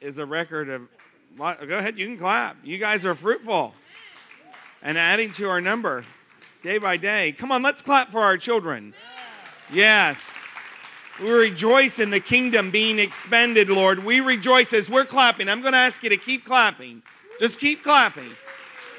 [0.00, 0.88] is a record of.
[1.38, 2.56] Go ahead, you can clap.
[2.64, 3.74] You guys are fruitful
[4.82, 6.04] and adding to our number
[6.62, 7.32] day by day.
[7.32, 8.94] Come on, let's clap for our children.
[9.70, 10.32] Yes.
[11.22, 14.04] We rejoice in the kingdom being expanded, Lord.
[14.04, 15.48] We rejoice as we're clapping.
[15.48, 17.02] I'm going to ask you to keep clapping.
[17.40, 18.30] Just keep clapping.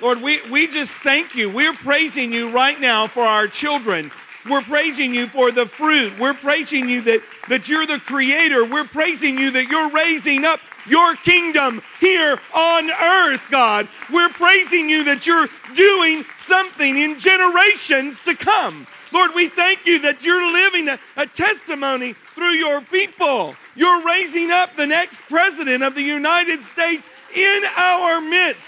[0.02, 1.50] Lord, we, we just thank you.
[1.50, 4.12] We're praising you right now for our children.
[4.50, 6.18] We're praising you for the fruit.
[6.20, 8.66] We're praising you that, that you're the creator.
[8.66, 13.88] We're praising you that you're raising up your kingdom here on earth, God.
[14.12, 18.88] We're praising you that you're doing something in generations to come.
[19.14, 23.56] Lord, we thank you that you're living a, a, testimony through your people.
[23.76, 28.68] You're raising up the next president of the United States in our midst.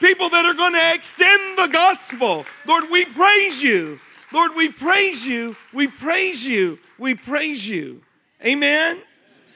[0.00, 2.44] People that are going to extend the gospel.
[2.66, 4.00] Lord, we praise you.
[4.34, 5.54] Lord, we praise you.
[5.72, 6.80] We praise you.
[6.98, 8.02] We praise you.
[8.44, 9.00] Amen.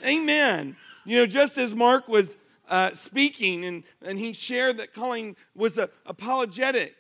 [0.07, 0.77] Amen.
[1.05, 2.37] You know, just as Mark was
[2.69, 6.95] uh, speaking and, and he shared that calling was a, apologetic.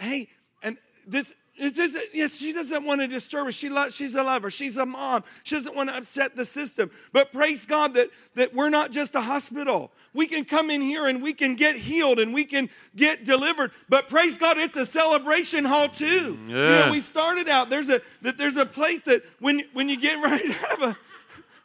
[0.00, 0.26] Hey,
[0.64, 3.54] and this it's just, yes, she doesn't want to disturb us.
[3.54, 4.50] She lo- she's a lover.
[4.50, 5.24] She's a mom.
[5.42, 6.90] She doesn't want to upset the system.
[7.12, 9.90] But praise God that, that we're not just a hospital.
[10.12, 13.72] We can come in here and we can get healed and we can get delivered.
[13.88, 16.38] But praise God, it's a celebration hall too.
[16.46, 16.54] Yeah.
[16.54, 19.98] You know, we started out, there's a that there's a place that when when you
[19.98, 20.96] get ready to have a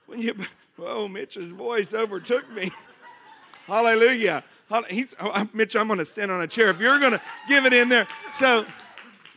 [0.06, 0.36] when you
[0.80, 2.72] oh Mitch's voice overtook me.
[3.68, 4.44] Hallelujah.
[4.90, 7.66] He's, oh, Mitch, I'm going to stand on a chair if you're going to give
[7.66, 8.08] it in there.
[8.32, 8.66] So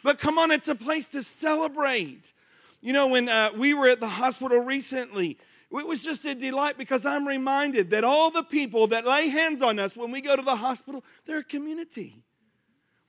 [0.05, 2.35] but come on, it's a place to celebrate.
[2.83, 5.39] You know, when uh, we were at the hospital recently,
[5.73, 9.63] it was just a delight because I'm reminded that all the people that lay hands
[9.63, 12.23] on us when we go to the hospital, they're a community.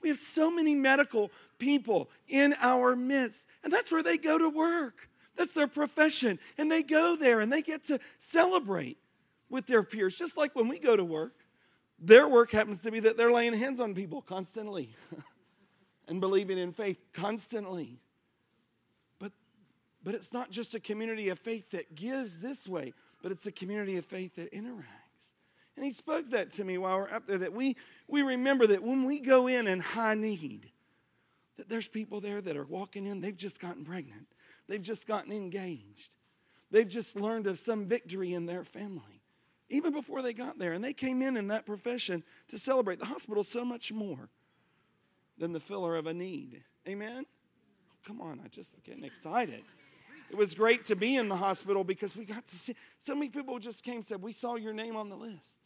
[0.01, 4.49] We have so many medical people in our midst, and that's where they go to
[4.49, 5.09] work.
[5.35, 6.39] That's their profession.
[6.57, 8.97] And they go there and they get to celebrate
[9.49, 11.33] with their peers, just like when we go to work.
[11.99, 14.95] Their work happens to be that they're laying hands on people constantly.
[16.07, 17.99] and believing in faith constantly.
[19.19, 19.31] But,
[20.03, 23.51] but it's not just a community of faith that gives this way, but it's a
[23.51, 25.05] community of faith that interacts.
[25.75, 27.75] And he spoke that to me while we're up there that we,
[28.07, 30.71] we remember that when we go in in high need,
[31.57, 34.27] that there's people there that are walking in, they've just gotten pregnant,
[34.67, 36.11] they've just gotten engaged,
[36.71, 39.21] they've just learned of some victory in their family,
[39.69, 40.71] even before they got there.
[40.71, 42.99] And they came in in that profession to celebrate.
[42.99, 44.29] The hospital so much more
[45.37, 46.63] than the filler of a need.
[46.87, 47.25] Amen?
[48.05, 49.63] Come on, I just getting excited.
[50.29, 53.29] It was great to be in the hospital because we got to see so many
[53.29, 55.59] people just came said, We saw your name on the list.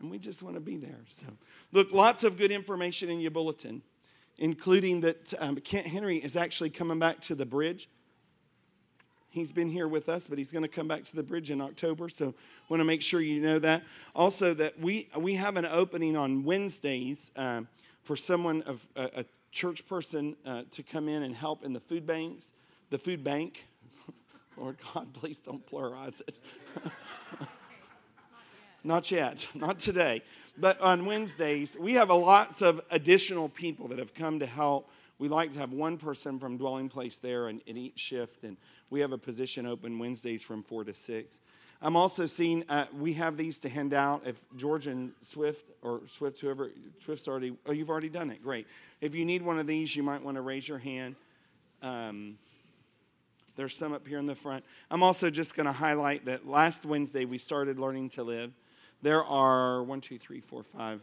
[0.00, 1.00] And we just want to be there.
[1.06, 1.26] So,
[1.70, 3.82] look, lots of good information in your bulletin,
[4.36, 7.88] including that um, Kent Henry is actually coming back to the bridge.
[9.32, 11.62] He's been here with us, but he's going to come back to the bridge in
[11.62, 12.10] October.
[12.10, 12.34] So,
[12.68, 13.82] want to make sure you know that.
[14.14, 17.66] Also, that we we have an opening on Wednesdays um,
[18.02, 21.80] for someone of a, a church person uh, to come in and help in the
[21.80, 22.52] food banks,
[22.90, 23.66] the food bank.
[24.58, 26.38] Lord God, please don't pluralize it.
[28.84, 30.22] not yet, not today.
[30.58, 34.90] But on Wednesdays, we have a lots of additional people that have come to help
[35.22, 38.56] we like to have one person from dwelling place there in, in each shift, and
[38.90, 41.40] we have a position open Wednesdays from 4 to 6.
[41.80, 44.22] I'm also seeing, uh, we have these to hand out.
[44.26, 46.72] If George and Swift, or Swift, whoever,
[47.04, 48.42] Swift's already, oh, you've already done it.
[48.42, 48.66] Great.
[49.00, 51.14] If you need one of these, you might want to raise your hand.
[51.82, 52.36] Um,
[53.54, 54.64] there's some up here in the front.
[54.90, 58.50] I'm also just going to highlight that last Wednesday we started Learning to Live.
[59.02, 61.00] There are one, two, three, four, five,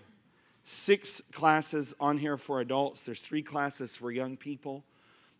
[0.69, 4.83] six classes on here for adults, there's three classes for young people.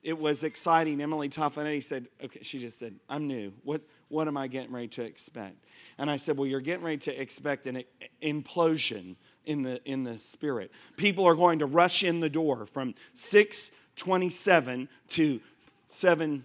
[0.02, 1.00] It was exciting.
[1.02, 3.54] Emily Toffanetti said, okay, she just said, I'm new.
[3.64, 5.66] What, what am I getting ready to expect?
[6.00, 7.84] And I said, well, you're getting ready to expect an
[8.24, 10.72] implosion in the, in the spirit.
[10.98, 15.42] People are going to rush in the door from 627 to
[15.90, 16.44] 7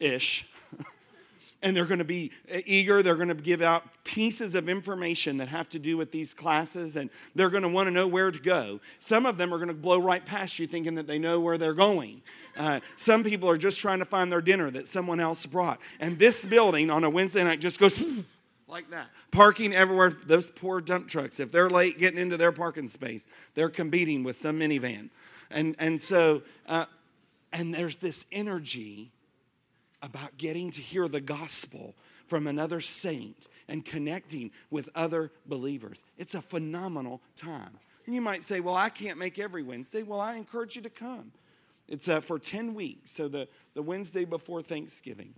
[0.00, 0.46] ish
[1.64, 3.02] and they're going to be uh, eager.
[3.02, 6.94] They're going to give out pieces of information that have to do with these classes,
[6.94, 8.80] and they're going to want to know where to go.
[8.98, 11.56] Some of them are going to blow right past you thinking that they know where
[11.56, 12.22] they're going.
[12.56, 15.80] Uh, some people are just trying to find their dinner that someone else brought.
[15.98, 18.00] And this building on a Wednesday night just goes
[18.68, 19.08] like that.
[19.30, 20.10] Parking everywhere.
[20.10, 24.36] Those poor dump trucks, if they're late getting into their parking space, they're competing with
[24.36, 25.08] some minivan.
[25.50, 26.84] And, and so, uh,
[27.52, 29.12] and there's this energy
[30.04, 31.94] about getting to hear the gospel
[32.26, 36.04] from another saint and connecting with other believers.
[36.18, 37.78] It's a phenomenal time.
[38.04, 40.02] And you might say, Well, I can't make every Wednesday.
[40.02, 41.32] Well, I encourage you to come.
[41.88, 45.34] It's uh, for 10 weeks, so the, the Wednesday before Thanksgiving.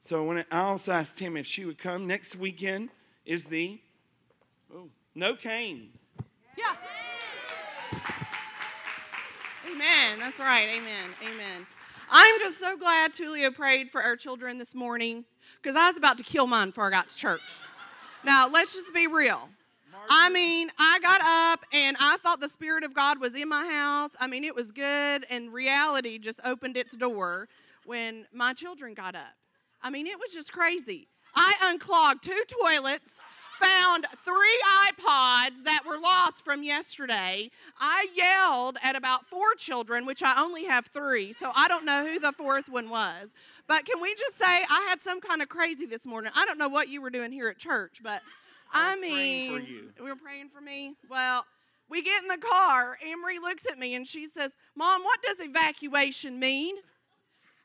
[0.00, 2.90] So when I also asked him if she would come next weekend,
[3.24, 3.80] is the
[4.74, 5.90] oh, no cane.
[6.56, 6.74] Yeah.
[9.70, 10.18] Amen.
[10.18, 10.68] That's right.
[10.68, 11.10] Amen.
[11.22, 11.66] Amen.
[12.12, 15.24] I'm just so glad Tulio prayed for our children this morning
[15.62, 17.40] because I was about to kill mine before I got to church.
[18.24, 19.48] Now, let's just be real.
[20.08, 23.64] I mean, I got up and I thought the Spirit of God was in my
[23.64, 24.10] house.
[24.18, 27.48] I mean, it was good, and reality just opened its door
[27.84, 29.34] when my children got up.
[29.80, 31.06] I mean, it was just crazy.
[31.36, 33.22] I unclogged two toilets,
[33.60, 37.50] found three iPods that were lost from yesterday.
[37.78, 42.06] I yelled at about four children, which I only have three, so I don't know
[42.06, 43.34] who the fourth one was.
[43.66, 46.32] But can we just say I had some kind of crazy this morning?
[46.34, 48.22] I don't know what you were doing here at church, but
[48.72, 50.94] I, I mean, we were praying for me.
[51.08, 51.44] Well,
[51.88, 52.96] we get in the car.
[53.04, 56.76] Emery looks at me and she says, Mom, what does evacuation mean?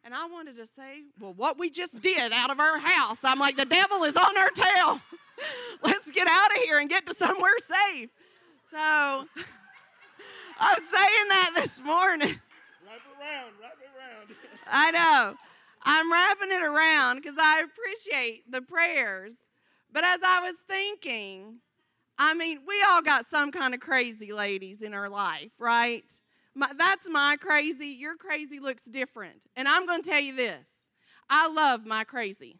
[0.06, 3.18] And I wanted to say, Well, what we just did out of our house.
[3.24, 5.02] I'm like, The devil is on our tail.
[5.84, 8.12] Let's get out of here and get to somewhere safe.
[8.70, 8.78] So
[10.60, 12.40] I'm saying that this morning.
[12.86, 14.38] Wrap it around, wrap it around.
[14.68, 15.38] I know.
[15.82, 19.34] I'm wrapping it around because I appreciate the prayers.
[19.92, 21.62] But as I was thinking,
[22.18, 26.04] I mean, we all got some kind of crazy ladies in our life, right?
[26.56, 27.88] My, that's my crazy.
[27.88, 29.42] Your crazy looks different.
[29.56, 30.88] And I'm going to tell you this
[31.30, 32.60] I love my crazy.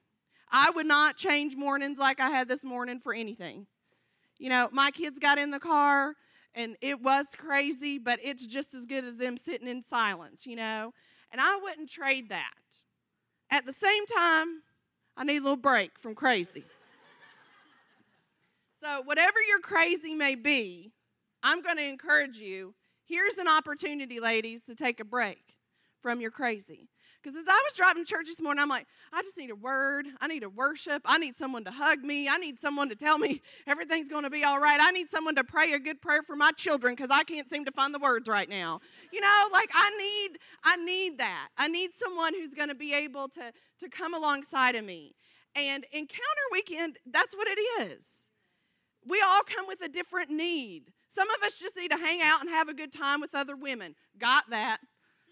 [0.52, 3.68] I would not change mornings like I had this morning for anything.
[4.38, 6.14] You know, my kids got in the car
[6.54, 10.56] and it was crazy, but it's just as good as them sitting in silence, you
[10.56, 10.94] know?
[11.32, 12.52] And I wouldn't trade that.
[13.50, 14.62] At the same time,
[15.18, 16.64] I need a little break from crazy.
[18.84, 20.92] So, whatever your crazy may be,
[21.42, 22.76] I'm going to encourage you.
[23.08, 25.56] Here's an opportunity, ladies, to take a break
[26.02, 26.90] from your crazy.
[27.22, 29.56] Because as I was driving to church this morning, I'm like, I just need a
[29.56, 30.08] word.
[30.22, 31.02] I need a worship.
[31.06, 32.28] I need someone to hug me.
[32.30, 34.80] I need someone to tell me everything's going to be all right.
[34.80, 37.66] I need someone to pray a good prayer for my children because I can't seem
[37.66, 38.80] to find the words right now.
[39.12, 41.50] You know, like I need, I need that.
[41.58, 45.16] I need someone who's going to be able to, to come alongside of me.
[45.56, 47.60] And Encounter Weekend, that's what it
[47.90, 48.30] is
[49.08, 50.92] we all come with a different need.
[51.16, 53.56] Some of us just need to hang out and have a good time with other
[53.56, 53.96] women.
[54.20, 54.80] Got that.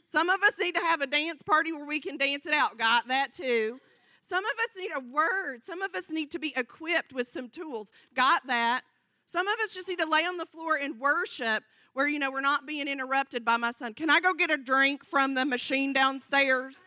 [0.05, 2.77] Some of us need to have a dance party where we can dance it out.
[2.77, 3.79] Got that too.
[4.21, 5.65] Some of us need a word.
[5.65, 7.89] Some of us need to be equipped with some tools.
[8.15, 8.83] Got that.
[9.25, 12.31] Some of us just need to lay on the floor and worship where, you know,
[12.31, 13.93] we're not being interrupted by my son.
[13.93, 16.79] Can I go get a drink from the machine downstairs?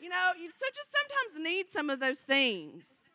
[0.00, 3.10] You know, you just sometimes need some of those things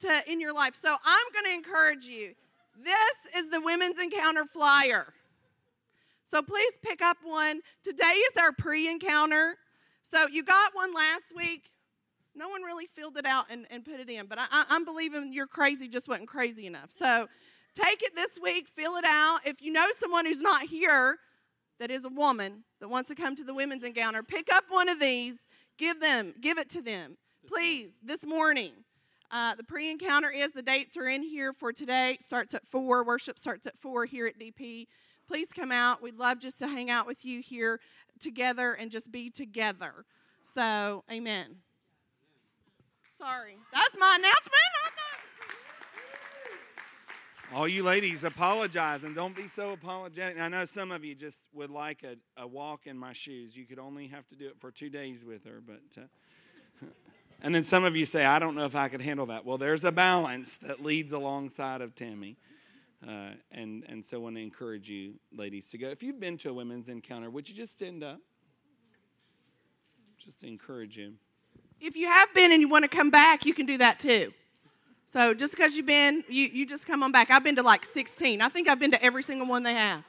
[0.00, 0.74] to in your life.
[0.74, 2.34] So I'm going to encourage you
[2.82, 5.12] this is the Women's Encounter flyer.
[6.24, 7.60] So please pick up one.
[7.84, 9.56] Today is our pre encounter.
[10.02, 11.70] So you got one last week.
[12.34, 15.32] No one really filled it out and, and put it in, but I, am believing
[15.32, 16.92] your crazy just wasn't crazy enough.
[16.92, 17.28] So
[17.74, 19.40] take it this week, fill it out.
[19.46, 21.16] If you know someone who's not here
[21.78, 24.88] that is a woman that wants to come to the women's encounter, pick up one
[24.88, 25.48] of these,
[25.78, 27.16] give them, give it to them.
[27.46, 28.72] Please, this morning.
[29.30, 32.18] Uh, the pre encounter is the dates are in here for today.
[32.20, 33.04] starts at 4.
[33.04, 34.86] Worship starts at 4 here at DP.
[35.26, 36.02] Please come out.
[36.02, 37.80] We'd love just to hang out with you here
[38.20, 40.04] together and just be together.
[40.42, 41.56] So, amen.
[43.18, 43.56] Sorry.
[43.72, 44.52] That's my announcement.
[47.54, 50.40] All you ladies, apologize and don't be so apologetic.
[50.40, 53.56] I know some of you just would like a, a walk in my shoes.
[53.56, 55.80] You could only have to do it for two days with her, but.
[55.96, 56.06] Uh,
[57.42, 59.44] and then some of you say, I don't know if I could handle that.
[59.44, 62.36] Well, there's a balance that leads alongside of Tammy.
[63.06, 65.88] Uh, and, and so I want to encourage you, ladies, to go.
[65.88, 68.20] If you've been to a women's encounter, would you just stand up?
[70.18, 71.14] Just to encourage you.
[71.80, 74.32] If you have been and you want to come back, you can do that too.
[75.04, 77.30] So just because you've been, you, you just come on back.
[77.30, 78.40] I've been to like 16.
[78.40, 80.02] I think I've been to every single one they have.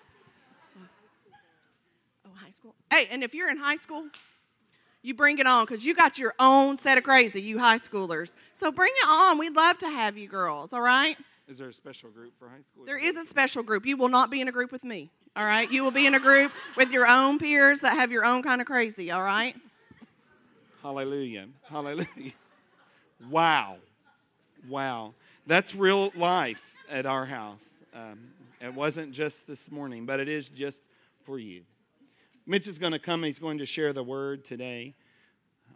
[2.26, 2.74] Oh, high school.
[2.92, 4.06] Hey, and if you're in high school,
[5.02, 8.36] you bring it on because you got your own set of crazy, you high schoolers.
[8.54, 9.38] So bring it on.
[9.38, 11.18] We'd love to have you girls, all right?
[11.48, 12.86] Is there a special group for high school?
[12.86, 13.86] There is a special group.
[13.86, 15.72] You will not be in a group with me, all right?
[15.72, 18.60] You will be in a group with your own peers that have your own kind
[18.60, 19.56] of crazy, all right?
[20.84, 21.48] Hallelujah.
[21.64, 22.34] Hallelujah.
[23.30, 23.78] Wow.
[24.68, 25.14] Wow.
[25.46, 27.66] That's real life at our house.
[27.94, 28.20] Um,
[28.60, 30.84] it wasn't just this morning, but it is just
[31.26, 31.62] for you.
[32.50, 33.24] Mitch is going to come.
[33.24, 34.96] He's going to share the word today.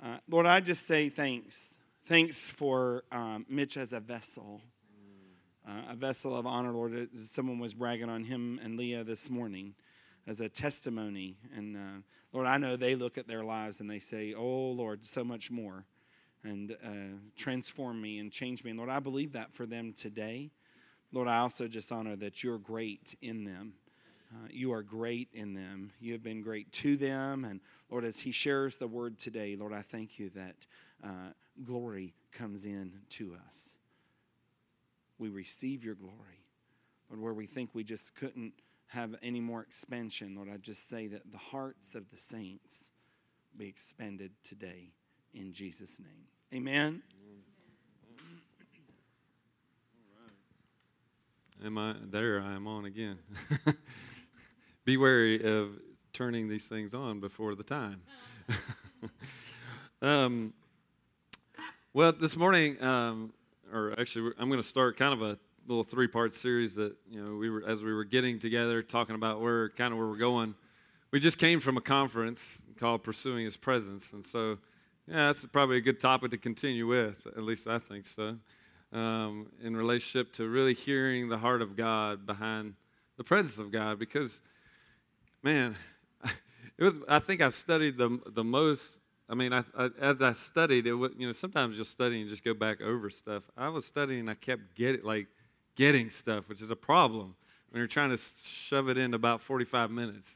[0.02, 1.78] Uh, Lord, I just say thanks.
[2.06, 4.62] Thanks for um, Mitch as a vessel,
[5.68, 7.10] uh, a vessel of honor, Lord.
[7.14, 9.76] Someone was bragging on him and Leah this morning
[10.26, 11.36] as a testimony.
[11.54, 12.02] And uh,
[12.32, 15.52] Lord, I know they look at their lives and they say, Oh, Lord, so much
[15.52, 15.84] more.
[16.44, 18.70] and uh, transform me and change me.
[18.70, 20.52] And Lord, I believe that for them today.
[21.12, 23.74] Lord, I also just honor that you're great in them.
[24.34, 25.92] Uh, you are great in them.
[26.00, 27.44] You have been great to them.
[27.44, 27.60] And
[27.90, 30.56] Lord, as he shares the word today, Lord, I thank you that
[31.04, 31.32] uh,
[31.64, 33.76] glory comes in to us.
[35.18, 36.46] We receive your glory.
[37.10, 38.54] Lord, where we think we just couldn't
[38.88, 42.92] have any more expansion, Lord, I just say that the hearts of the saints
[43.58, 44.92] be expanded today
[45.34, 46.28] in Jesus' name.
[46.54, 47.02] Amen.
[51.64, 52.42] Am I there?
[52.42, 53.20] I am on again.
[54.86, 55.80] Be wary of
[56.14, 58.02] turning these things on before the time.
[60.02, 60.54] um,
[61.94, 63.34] well, this morning, um,
[63.72, 67.36] or actually, I'm going to start kind of a little three-part series that you know
[67.36, 70.56] we were as we were getting together, talking about where kind of where we're going.
[71.12, 74.58] We just came from a conference called "Pursuing His Presence," and so
[75.08, 77.28] yeah, that's probably a good topic to continue with.
[77.28, 78.38] At least I think so
[78.94, 82.74] um, in relationship to really hearing the heart of God behind
[83.18, 84.00] the presence of God.
[84.00, 84.42] Because,
[85.44, 85.76] man,
[86.78, 86.96] it was.
[87.08, 88.84] I think I've studied the the most.
[89.30, 92.30] I mean, I, I, as I studied, it was, you know, sometimes you'll study and
[92.30, 93.44] just go back over stuff.
[93.56, 95.28] I was studying, I kept getting like
[95.76, 97.36] getting stuff, which is a problem
[97.70, 100.36] when you're trying to shove it in about 45 minutes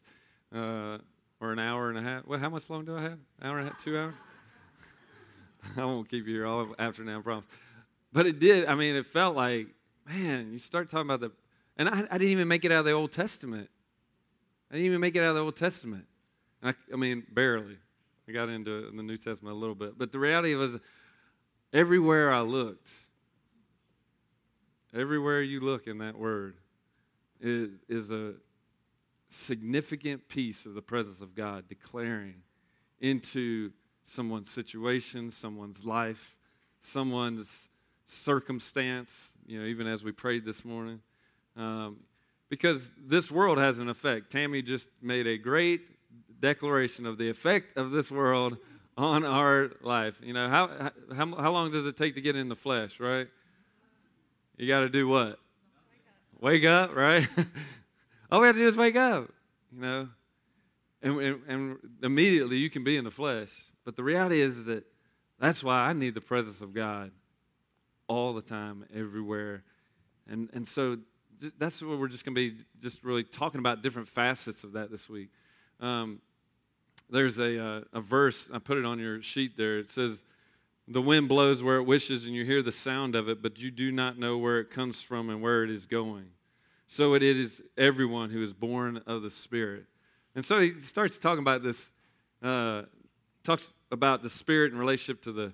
[0.55, 0.97] uh,
[1.41, 2.25] or an hour and a half.
[2.25, 3.19] Well, how much long do I have?
[3.41, 4.13] Hour and a half, two hours?
[5.77, 7.45] I won't keep you here all afternoon, I promise.
[8.13, 8.65] But it did.
[8.65, 9.67] I mean, it felt like,
[10.07, 11.31] man, you start talking about the,
[11.75, 13.69] and I, I didn't even make it out of the Old Testament.
[14.69, 16.05] I didn't even make it out of the Old Testament.
[16.63, 17.77] I, I, mean, barely.
[18.27, 19.97] I got into in the New Testament a little bit.
[19.97, 20.77] But the reality was,
[21.71, 22.89] everywhere I looked,
[24.93, 26.55] everywhere you look in that word,
[27.39, 28.33] is, is a
[29.29, 32.35] significant piece of the presence of God declaring
[32.99, 33.71] into
[34.03, 36.35] someone's situation, someone's life,
[36.81, 37.69] someone's
[38.05, 41.01] circumstance, you know, even as we prayed this morning.
[41.57, 41.97] Um,
[42.49, 44.31] because this world has an effect.
[44.31, 45.81] Tammy just made a great
[46.39, 48.57] declaration of the effect of this world
[48.97, 50.15] on our life.
[50.21, 53.27] You know, how, how, how long does it take to get in the flesh, right?
[54.57, 55.39] You got to do what?
[56.39, 57.27] Wake up, wake up right?
[58.31, 59.29] All we have to do is wake up,
[59.73, 60.09] you know.
[61.01, 63.53] And, and, and immediately you can be in the flesh.
[63.83, 64.83] But the reality is that
[65.39, 67.11] that's why I need the presence of God
[68.07, 69.63] all the time, everywhere.
[70.27, 70.97] And, and so
[71.57, 74.91] that's what we're just going to be just really talking about different facets of that
[74.91, 75.29] this week.
[75.79, 76.21] Um,
[77.09, 79.77] there's a, uh, a verse, I put it on your sheet there.
[79.77, 80.23] It says,
[80.87, 83.71] The wind blows where it wishes, and you hear the sound of it, but you
[83.71, 86.27] do not know where it comes from and where it is going.
[86.87, 89.85] So it is everyone who is born of the Spirit.
[90.35, 91.91] And so he starts talking about this,
[92.41, 92.83] uh,
[93.43, 95.53] talks about the Spirit in relationship to the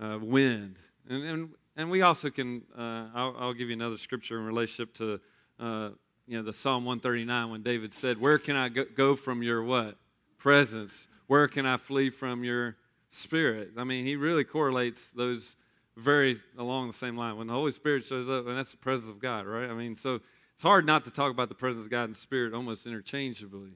[0.00, 0.78] uh, wind.
[1.08, 4.94] And, and and we also can, uh, I'll, I'll, give you another scripture in relationship
[4.94, 5.20] to,
[5.58, 5.90] uh,
[6.26, 9.96] you know, the Psalm 139 when David said, Where can I go from your what?
[10.38, 11.08] Presence.
[11.26, 12.76] Where can I flee from your
[13.10, 13.72] spirit?
[13.76, 15.56] I mean, he really correlates those
[15.96, 17.36] very along the same line.
[17.36, 19.68] When the Holy Spirit shows up, and that's the presence of God, right?
[19.68, 20.20] I mean, so
[20.54, 23.72] it's hard not to talk about the presence of God and Spirit almost interchangeably.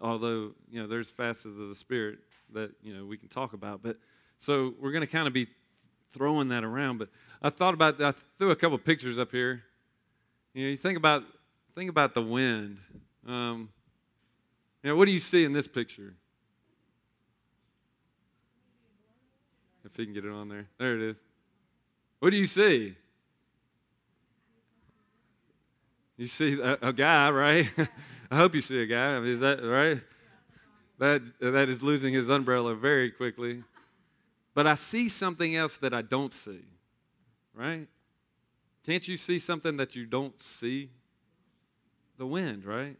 [0.00, 2.18] Although, you know, there's facets of the Spirit
[2.52, 3.82] that, you know, we can talk about.
[3.82, 3.96] But
[4.38, 5.48] so we're going to kind of be
[6.12, 6.98] throwing that around.
[6.98, 7.08] But
[7.42, 9.62] I thought about I threw a couple pictures up here.
[10.54, 11.22] You know, you think about
[11.74, 12.78] think about the wind.
[13.26, 13.68] Um,
[14.82, 16.14] you know, what do you see in this picture?
[19.84, 21.20] If he can get it on there, there it is.
[22.20, 22.94] What do you see?
[26.16, 27.68] You see a, a guy, right?
[28.30, 29.14] I hope you see a guy.
[29.14, 30.00] I mean, is that right?
[30.98, 33.62] That that is losing his umbrella very quickly.
[34.58, 36.64] But I see something else that I don't see,
[37.54, 37.86] right?
[38.84, 40.90] Can't you see something that you don't see?
[42.16, 42.96] The wind, right?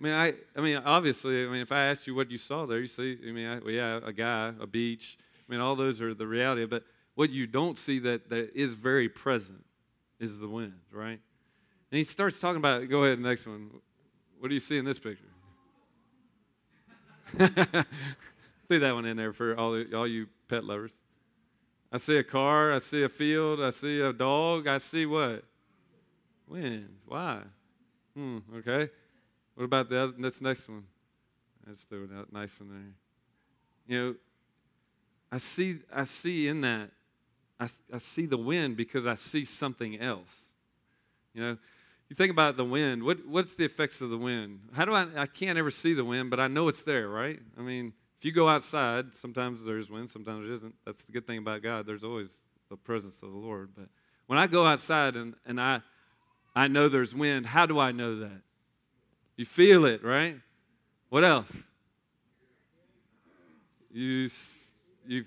[0.00, 2.66] I mean, I, I mean, obviously, I mean, if I asked you what you saw
[2.66, 5.16] there, you see, I mean, I, well, yeah, a guy, a beach.
[5.48, 6.66] I mean, all those are the reality.
[6.66, 6.82] But
[7.14, 9.64] what you don't see that, that is very present
[10.18, 11.20] is the wind, right?
[11.92, 13.70] And he starts talking about, go ahead, next one.
[14.40, 15.24] What do you see in this picture?
[18.68, 20.92] Threw that one in there for all, all you pet lovers.
[21.90, 25.44] I see a car, I see a field, I see a dog, I see what?
[26.46, 26.88] Wind.
[27.06, 27.40] Why?
[28.14, 28.90] Hmm, okay.
[29.54, 30.84] What about the other, this next one?
[31.90, 32.94] Do a nice one there.
[33.86, 34.14] You know,
[35.30, 36.90] I see, I see in that,
[37.60, 40.34] I, I see the wind because I see something else.
[41.34, 41.58] You know,
[42.08, 43.02] you think about the wind.
[43.02, 44.60] What, what's the effects of the wind?
[44.72, 45.06] How do I?
[45.16, 47.38] I can't ever see the wind, but I know it's there, right?
[47.58, 50.74] I mean, if you go outside, sometimes there's wind, sometimes there isn't.
[50.84, 51.86] That's the good thing about God.
[51.86, 52.36] There's always
[52.68, 53.70] the presence of the Lord.
[53.76, 53.86] But
[54.26, 55.82] when I go outside and, and I,
[56.54, 58.40] I know there's wind, how do I know that?
[59.36, 60.36] You feel it, right?
[61.10, 61.50] What else?
[63.92, 64.28] You,
[65.06, 65.24] you,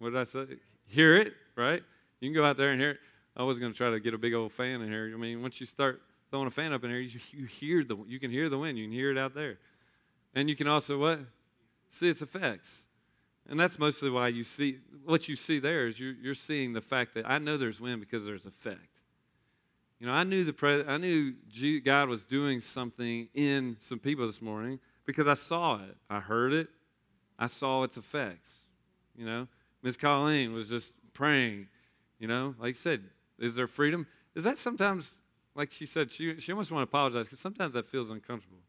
[0.00, 0.44] what did I say?
[0.88, 1.82] Hear it, right?
[2.20, 2.98] You can go out there and hear it.
[3.36, 5.12] I was going to try to get a big old fan in here.
[5.14, 7.96] I mean, once you start throwing a fan up in here, you, you hear the,
[8.08, 8.76] you can hear the wind.
[8.76, 9.58] You can hear it out there,
[10.34, 11.20] and you can also what?
[11.90, 12.84] See its effects.
[13.48, 16.82] And that's mostly why you see what you see there is you're, you're seeing the
[16.82, 18.80] fact that I know there's wind because there's effect.
[19.98, 21.32] You know, I knew the pre- I knew
[21.80, 26.52] God was doing something in some people this morning because I saw it, I heard
[26.52, 26.68] it,
[27.38, 28.50] I saw its effects.
[29.16, 29.48] You know,
[29.82, 31.68] Miss Colleen was just praying.
[32.20, 33.02] You know, like I said,
[33.38, 34.06] is there freedom?
[34.34, 35.14] Is that sometimes,
[35.54, 38.60] like she said, she she almost want to apologize because sometimes that feels uncomfortable,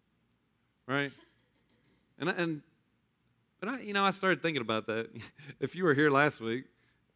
[0.88, 1.12] right?
[2.18, 2.62] And and
[3.60, 5.10] but I, you know, I started thinking about that.
[5.60, 6.66] if you were here last week,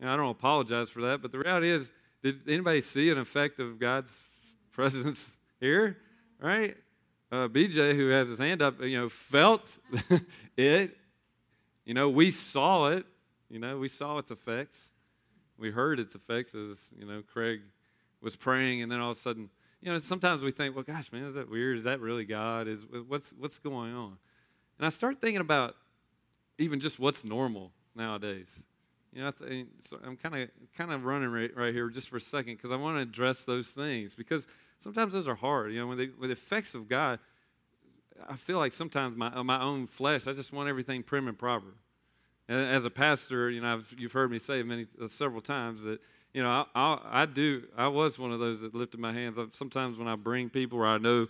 [0.02, 3.80] I don't apologize for that, but the reality is, did anybody see an effect of
[3.80, 4.22] God's
[4.72, 5.98] presence here?
[6.40, 6.76] Right?
[7.32, 9.78] Uh, BJ, who has his hand up, you know, felt
[10.58, 10.98] it.
[11.86, 13.06] You know, we saw it.
[13.50, 14.90] You know, we saw its effects.
[15.58, 17.62] We heard its effects as, you know, Craig
[18.22, 19.50] was praying, and then all of a sudden,
[19.82, 21.78] you know, sometimes we think, well, gosh, man, is that weird?
[21.78, 22.68] Is that really God?
[22.68, 24.18] Is what's what's going on?
[24.78, 25.76] And I start thinking about
[26.58, 28.62] even just what's normal nowadays.
[29.12, 32.10] You know, I th- so I'm kind of kind of running right, right here just
[32.10, 34.48] for a second because I want to address those things because
[34.80, 35.72] sometimes those are hard.
[35.72, 37.20] You know, when, they, with the effects of God,
[38.28, 41.76] I feel like sometimes my my own flesh, I just want everything prim and proper.
[42.50, 45.84] And as a pastor, you know, I've, you've heard me say many uh, several times
[45.84, 46.00] that
[46.34, 47.64] you know I, I, I do.
[47.78, 49.38] I was one of those that lifted my hands.
[49.54, 51.28] Sometimes when I bring people where I know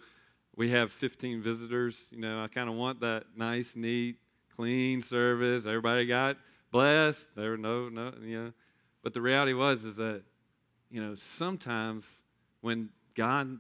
[0.56, 4.18] we have 15 visitors, you know, I kind of want that nice, neat
[4.56, 5.66] clean service.
[5.66, 6.38] Everybody got
[6.72, 7.28] blessed.
[7.36, 8.54] There were no, no, you know.
[9.04, 10.24] But the reality was is that,
[10.90, 12.06] you know, sometimes
[12.62, 13.60] when God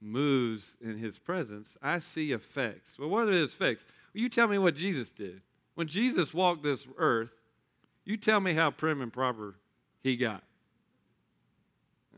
[0.00, 2.98] moves in his presence, I see effects.
[2.98, 3.84] Well, what are the effects?
[4.14, 5.42] Well, you tell me what Jesus did.
[5.74, 7.32] When Jesus walked this earth,
[8.04, 9.56] you tell me how prim and proper
[10.02, 10.42] he got.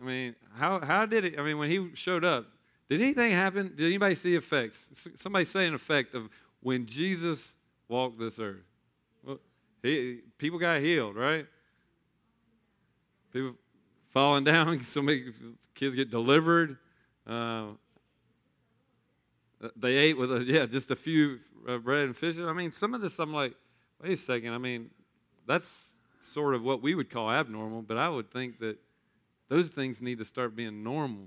[0.00, 1.38] I mean, how, how did it?
[1.38, 2.46] I mean, when he showed up,
[2.88, 3.72] did anything happen?
[3.76, 5.10] Did anybody see effects?
[5.16, 6.28] Somebody say an effect of
[6.60, 7.56] when Jesus
[7.88, 8.64] walked this earth.
[9.24, 9.38] Well,
[9.82, 11.46] he, people got healed, right?
[13.32, 13.54] People
[14.10, 14.82] falling down.
[14.82, 15.32] Somebody,
[15.74, 16.76] kids get delivered.
[17.26, 17.68] Uh,
[19.76, 22.36] they ate with a, yeah, just a few uh, bread and fish.
[22.38, 23.54] I mean, some of this, I'm like,
[24.02, 24.52] wait a second.
[24.52, 24.90] I mean,
[25.46, 28.78] that's sort of what we would call abnormal, but I would think that
[29.48, 31.26] those things need to start being normal.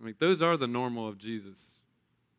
[0.00, 1.58] I mean, those are the normal of Jesus.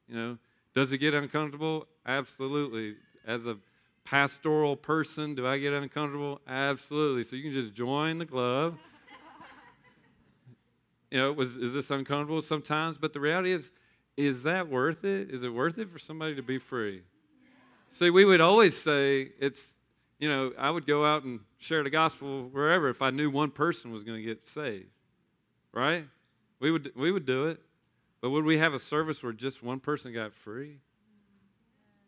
[0.08, 0.38] You know,
[0.74, 1.88] does it get uncomfortable?
[2.06, 2.96] Absolutely.
[3.26, 3.58] As a
[4.06, 6.42] pastoral person, do I get uncomfortable?
[6.48, 7.24] Absolutely.
[7.24, 8.78] So you can just join the club.
[11.12, 12.98] you know, was is this uncomfortable sometimes?
[12.98, 13.72] But the reality is,
[14.18, 15.32] is that worth it?
[15.32, 17.04] Is it worth it for somebody to be free?
[17.90, 19.74] See, we would always say it's,
[20.20, 23.50] you know, I would go out and share the gospel wherever if I knew one
[23.50, 24.90] person was going to get saved.
[25.72, 26.06] Right?
[26.60, 27.62] We would we would do it.
[28.22, 30.80] But would we have a service where just one person got free?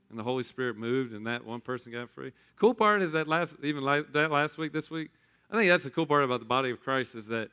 [0.10, 2.34] And the Holy Spirit moved and that one person got free?
[2.58, 5.10] Cool part is that last, even that last week, this week,
[5.50, 7.50] I think that's the cool part about the body of Christ is that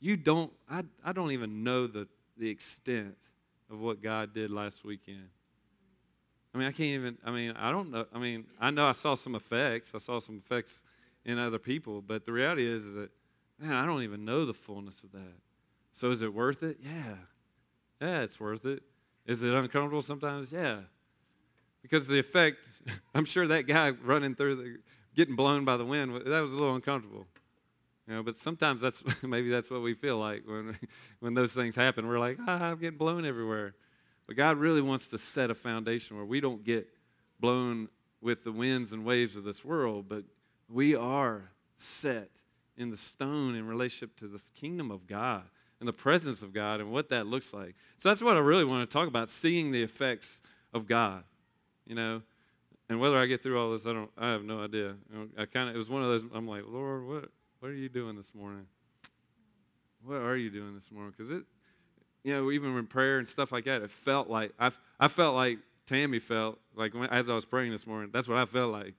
[0.00, 3.16] you don't, I, I don't even know the, the extent
[3.70, 5.28] of what God did last weekend.
[6.54, 8.06] I mean, I can't even, I mean, I don't know.
[8.12, 9.92] I mean, I know I saw some effects.
[9.94, 10.80] I saw some effects
[11.24, 13.10] in other people, but the reality is, is that,
[13.58, 15.34] man, I don't even know the fullness of that.
[15.92, 16.78] So is it worth it?
[16.82, 17.14] Yeah.
[18.00, 18.82] Yeah, it's worth it.
[19.26, 20.52] Is it uncomfortable sometimes?
[20.52, 20.80] Yeah.
[21.82, 22.58] Because the effect,
[23.14, 24.76] I'm sure that guy running through the,
[25.14, 27.26] getting blown by the wind, that was a little uncomfortable.
[28.06, 30.78] You know, but sometimes that's maybe that's what we feel like when
[31.20, 32.06] when those things happen.
[32.06, 33.74] We're like, ah, I'm getting blown everywhere.
[34.26, 36.88] But God really wants to set a foundation where we don't get
[37.40, 37.88] blown
[38.20, 40.24] with the winds and waves of this world, but
[40.68, 42.30] we are set
[42.76, 45.42] in the stone in relationship to the kingdom of God
[45.80, 47.74] and the presence of God and what that looks like.
[47.98, 50.40] So that's what I really want to talk about, seeing the effects
[50.72, 51.24] of God.
[51.86, 52.22] You know,
[52.88, 54.10] and whether I get through all this, I don't.
[54.16, 54.94] I have no idea.
[55.38, 55.74] I kind of.
[55.74, 56.24] It was one of those.
[56.34, 58.66] I'm like, Lord, what what are you doing this morning?
[60.04, 61.14] What are you doing this morning?
[61.16, 61.44] Because it,
[62.22, 65.34] you know, even in prayer and stuff like that, it felt like I I felt
[65.34, 68.10] like Tammy felt like when, as I was praying this morning.
[68.12, 68.94] That's what I felt like.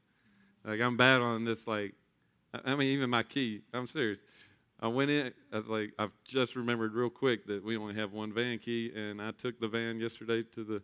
[0.63, 1.67] Like I'm bad on this.
[1.67, 1.93] Like,
[2.65, 3.61] I mean, even my key.
[3.73, 4.19] I'm serious.
[4.79, 8.11] I went in, I was like, I've just remembered real quick that we only have
[8.11, 10.81] one van key, and I took the van yesterday to the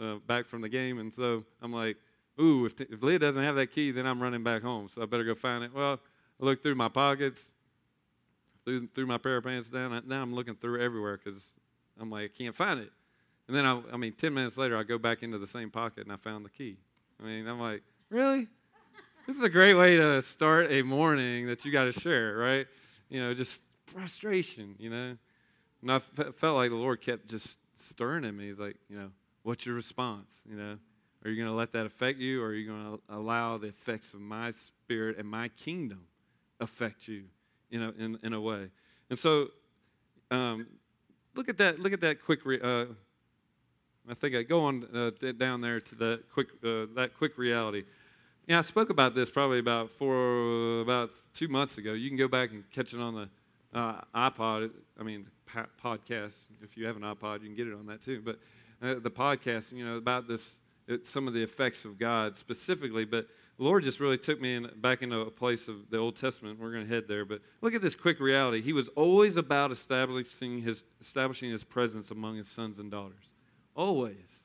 [0.00, 1.96] uh, back from the game, and so I'm like,
[2.40, 5.06] ooh, if, if Leah doesn't have that key, then I'm running back home, so I
[5.06, 5.72] better go find it.
[5.72, 6.00] Well,
[6.40, 7.50] I looked through my pockets,
[8.64, 10.02] through, through my pair of pants down.
[10.06, 11.42] Now I'm looking through everywhere because
[11.98, 12.90] I'm like, I can't find it.
[13.46, 16.04] And then, I, I mean, 10 minutes later, I go back into the same pocket
[16.04, 16.76] and I found the key.
[17.20, 18.46] I mean, I'm like, really?
[19.26, 22.66] This is a great way to start a morning that you got to share, right?
[23.08, 25.16] You know, just frustration, you know.
[25.82, 28.48] And I f- felt like the Lord kept just stirring in me.
[28.48, 29.10] He's like, you know,
[29.42, 30.28] what's your response?
[30.48, 30.78] You know,
[31.24, 33.68] are you going to let that affect you, or are you going to allow the
[33.68, 36.02] effects of my spirit and my kingdom
[36.60, 37.24] affect you,
[37.70, 38.68] you know, in, in a way?
[39.10, 39.48] And so,
[40.30, 40.66] um,
[41.34, 41.80] look at that.
[41.80, 42.44] Look at that quick.
[42.44, 42.86] Re- uh,
[44.10, 47.84] I think I go on uh, down there to that quick uh, that quick reality.
[48.48, 51.92] Yeah, I spoke about this probably about four about two months ago.
[51.92, 54.70] You can go back and catch it on the uh, iPod.
[54.98, 55.26] I mean,
[55.84, 56.32] podcast.
[56.62, 58.22] If you have an iPod, you can get it on that too.
[58.24, 58.38] But
[58.82, 60.54] uh, the podcast, you know, about this,
[61.02, 63.04] some of the effects of God specifically.
[63.04, 63.26] But
[63.58, 66.58] the Lord just really took me in, back into a place of the Old Testament.
[66.58, 67.26] We're going to head there.
[67.26, 68.62] But look at this quick reality.
[68.62, 73.34] He was always about establishing his establishing his presence among his sons and daughters.
[73.76, 74.40] Always.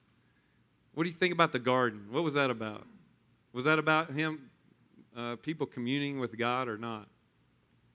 [0.94, 2.08] What do you think about the garden?
[2.12, 2.86] What was that about?
[3.54, 4.50] Was that about him,
[5.16, 7.08] uh, people communing with God or not?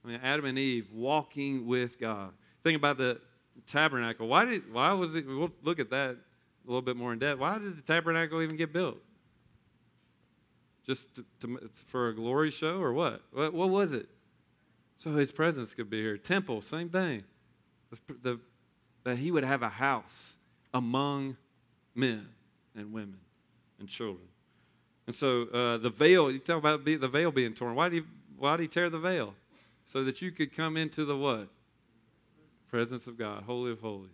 [0.04, 2.30] I mean, Adam and Eve walking with God.
[2.62, 3.20] Think about the
[3.66, 4.28] tabernacle.
[4.28, 4.72] Why did?
[4.72, 5.26] Why was it?
[5.26, 7.40] We'll look at that a little bit more in depth.
[7.40, 8.98] Why did the tabernacle even get built?
[10.86, 13.20] Just to, to, for a glory show or what?
[13.32, 13.52] what?
[13.52, 14.08] What was it?
[14.96, 16.16] So His presence could be here.
[16.16, 17.24] Temple, same thing.
[17.90, 18.40] The, the,
[19.04, 20.36] that He would have a house
[20.72, 21.36] among
[21.94, 22.28] men
[22.76, 23.18] and women
[23.80, 24.28] and children.
[25.08, 27.74] And so uh, the veil, you talk about the veil being torn.
[27.74, 29.32] Why did, he, why did he tear the veil?
[29.86, 31.48] So that you could come into the what?
[32.68, 34.10] Presence of God, Holy of Holies.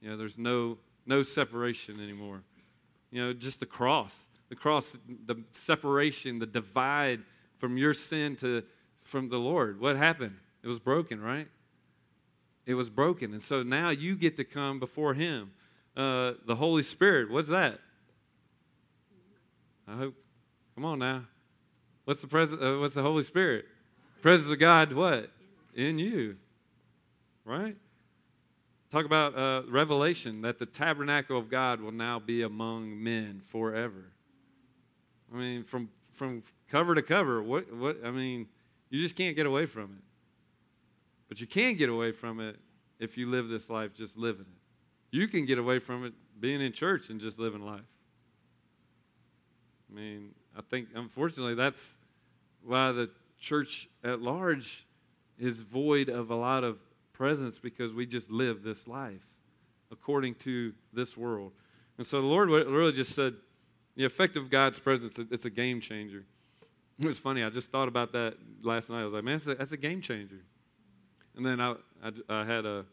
[0.00, 2.42] You know, there's no, no separation anymore.
[3.12, 4.12] You know, just the cross.
[4.48, 7.20] The cross, the separation, the divide
[7.58, 8.64] from your sin to
[9.04, 9.80] from the Lord.
[9.80, 10.34] What happened?
[10.64, 11.46] It was broken, right?
[12.66, 13.34] It was broken.
[13.34, 15.52] And so now you get to come before Him
[15.96, 17.30] uh, the Holy Spirit.
[17.30, 17.78] What's that?
[19.88, 20.14] I hope.
[20.74, 21.24] Come on now.
[22.04, 22.62] What's the presence?
[22.62, 23.64] Uh, what's the Holy Spirit?
[24.22, 24.92] Presence of God.
[24.92, 25.30] What
[25.74, 26.36] in you?
[27.44, 27.76] Right.
[28.90, 34.12] Talk about uh, revelation that the tabernacle of God will now be among men forever.
[35.32, 37.42] I mean, from from cover to cover.
[37.42, 37.98] What what?
[38.04, 38.46] I mean,
[38.90, 40.04] you just can't get away from it.
[41.28, 42.56] But you can get away from it
[42.98, 45.16] if you live this life just living it.
[45.16, 47.80] You can get away from it being in church and just living life.
[49.90, 51.98] I mean, I think unfortunately that's
[52.62, 54.86] why the church at large
[55.38, 56.78] is void of a lot of
[57.12, 59.26] presence because we just live this life
[59.90, 61.52] according to this world.
[61.96, 63.34] And so the Lord really just said,
[63.96, 66.24] the effect of God's presence, it's a game changer.
[67.00, 67.42] It was funny.
[67.42, 69.00] I just thought about that last night.
[69.00, 70.40] I was like, man, that's a, game changer.
[71.36, 72.84] And then I, I, I had a,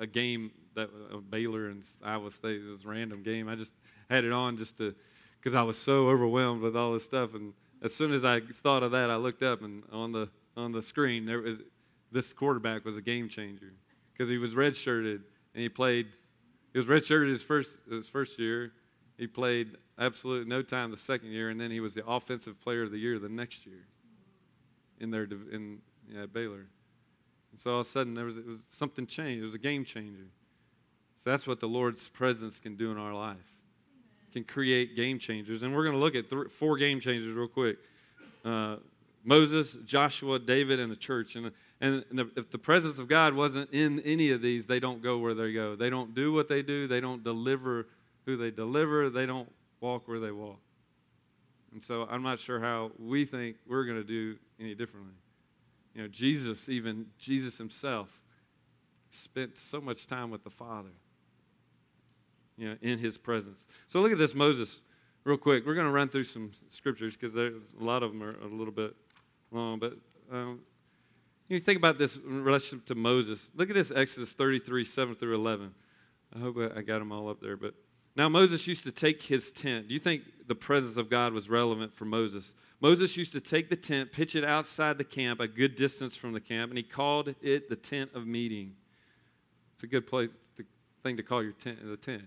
[0.00, 2.60] a game that uh, Baylor and Iowa State.
[2.60, 3.48] A random game.
[3.48, 3.72] I just
[4.10, 4.94] had it on just to
[5.42, 7.34] because I was so overwhelmed with all this stuff.
[7.34, 7.52] And
[7.82, 10.82] as soon as I thought of that, I looked up and on the on the
[10.82, 11.60] screen there was
[12.12, 13.72] this quarterback was a game changer
[14.12, 15.22] because he was redshirted
[15.54, 16.06] and he played.
[16.72, 18.72] He was redshirted his first his first year.
[19.18, 22.82] He played absolutely no time the second year, and then he was the offensive player
[22.82, 23.86] of the year the next year
[25.00, 26.66] in their in yeah, Baylor.
[27.50, 29.42] And so all of a sudden there was, was something changed.
[29.42, 30.28] It was a game changer.
[31.22, 33.36] So that's what the Lord's presence can do in our life.
[34.32, 35.62] Can create game changers.
[35.62, 37.76] And we're going to look at four game changers real quick.
[38.44, 38.76] Uh,
[39.24, 41.36] Moses, Joshua, David, and the church.
[41.36, 45.02] And, and, and if the presence of God wasn't in any of these, they don't
[45.02, 45.76] go where they go.
[45.76, 46.88] They don't do what they do.
[46.88, 47.86] They don't deliver
[48.24, 49.10] who they deliver.
[49.10, 50.60] They don't walk where they walk.
[51.72, 55.14] And so I'm not sure how we think we're going to do any differently.
[55.94, 58.08] You know, Jesus, even Jesus himself,
[59.10, 60.88] spent so much time with the Father
[62.62, 63.66] you know, in his presence.
[63.88, 64.82] So look at this Moses
[65.24, 65.66] real quick.
[65.66, 68.46] We're going to run through some scriptures because there's a lot of them are a
[68.46, 68.94] little bit
[69.50, 69.80] long.
[69.80, 69.94] But
[70.30, 70.60] um,
[71.48, 73.50] you think about this in relation to Moses.
[73.56, 75.74] Look at this Exodus 33, 7 through 11.
[76.36, 77.56] I hope I got them all up there.
[77.56, 77.74] But
[78.14, 79.88] now Moses used to take his tent.
[79.88, 82.54] Do you think the presence of God was relevant for Moses?
[82.80, 86.32] Moses used to take the tent, pitch it outside the camp, a good distance from
[86.32, 88.74] the camp, and he called it the tent of meeting.
[89.74, 90.64] It's a good place, the
[91.02, 92.22] thing to call your tent, the tent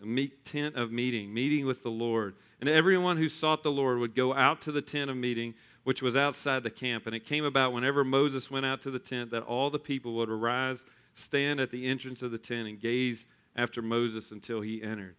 [0.00, 2.34] meet, tent of meeting, meeting with the Lord.
[2.60, 6.02] And everyone who sought the Lord would go out to the tent of meeting, which
[6.02, 7.06] was outside the camp.
[7.06, 10.14] And it came about whenever Moses went out to the tent that all the people
[10.14, 14.82] would arise, stand at the entrance of the tent, and gaze after Moses until he
[14.82, 15.16] entered.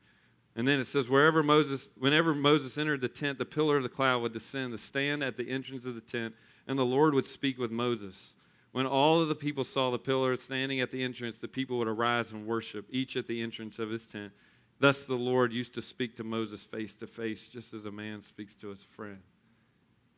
[0.56, 3.90] And then it says, wherever Moses, whenever Moses entered the tent, the pillar of the
[3.90, 6.34] cloud would descend to stand at the entrance of the tent,
[6.68, 8.35] and the Lord would speak with Moses.
[8.76, 11.88] When all of the people saw the pillar standing at the entrance, the people would
[11.88, 14.34] arise and worship, each at the entrance of his tent.
[14.80, 18.22] Thus the Lord used to speak to Moses face to face, just as a man
[18.22, 19.20] speaks to his friend.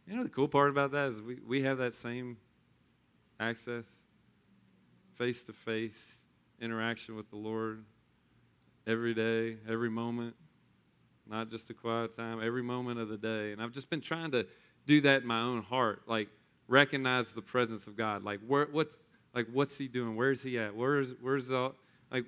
[0.07, 2.37] You know the cool part about that is we, we have that same
[3.39, 3.85] access,
[5.17, 6.17] face to face
[6.59, 7.85] interaction with the Lord
[8.87, 10.35] every day, every moment,
[11.29, 13.51] not just a quiet time, every moment of the day.
[13.51, 14.47] And I've just been trying to
[14.87, 16.29] do that in my own heart, like
[16.67, 18.23] recognize the presence of God.
[18.23, 18.97] Like where, what's
[19.33, 20.15] like what's He doing?
[20.15, 20.75] Where's He at?
[20.75, 21.75] Where's where's all
[22.11, 22.25] like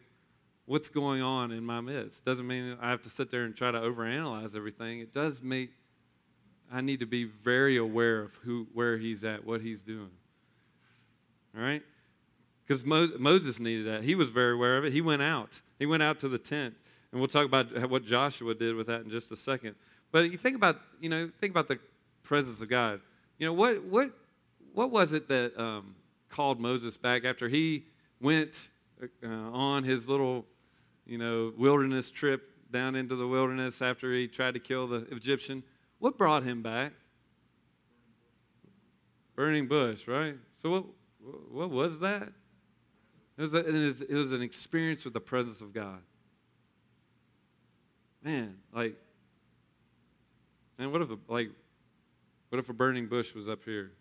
[0.65, 2.25] what's going on in my midst?
[2.25, 4.99] Doesn't mean I have to sit there and try to overanalyze everything.
[4.99, 5.71] It does make
[6.71, 10.11] I need to be very aware of who where He's at, what He's doing.
[11.55, 11.81] All right.
[12.65, 14.03] Because Mo- Moses needed that.
[14.03, 14.93] He was very aware of it.
[14.93, 15.59] He went out.
[15.79, 16.75] He went out to the tent.
[17.11, 19.75] And we'll talk about what Joshua did with that in just a second.
[20.11, 21.79] But you think about, you know, think about the
[22.23, 23.01] presence of God.
[23.39, 24.11] You know, what, what,
[24.73, 25.95] what was it that um,
[26.29, 27.85] called Moses back after he
[28.21, 28.69] went
[29.23, 30.45] uh, on his little,
[31.05, 35.63] you know, wilderness trip down into the wilderness after he tried to kill the Egyptian?
[35.99, 36.93] What brought him back?
[39.35, 40.35] Burning bush, right?
[40.61, 40.85] So what,
[41.51, 42.31] what was that?
[43.37, 46.01] It was, a, it was an experience with the presence of God.
[48.21, 48.97] Man, like,
[50.77, 51.49] man, what if a, like,
[52.49, 53.93] what if a burning bush was up here,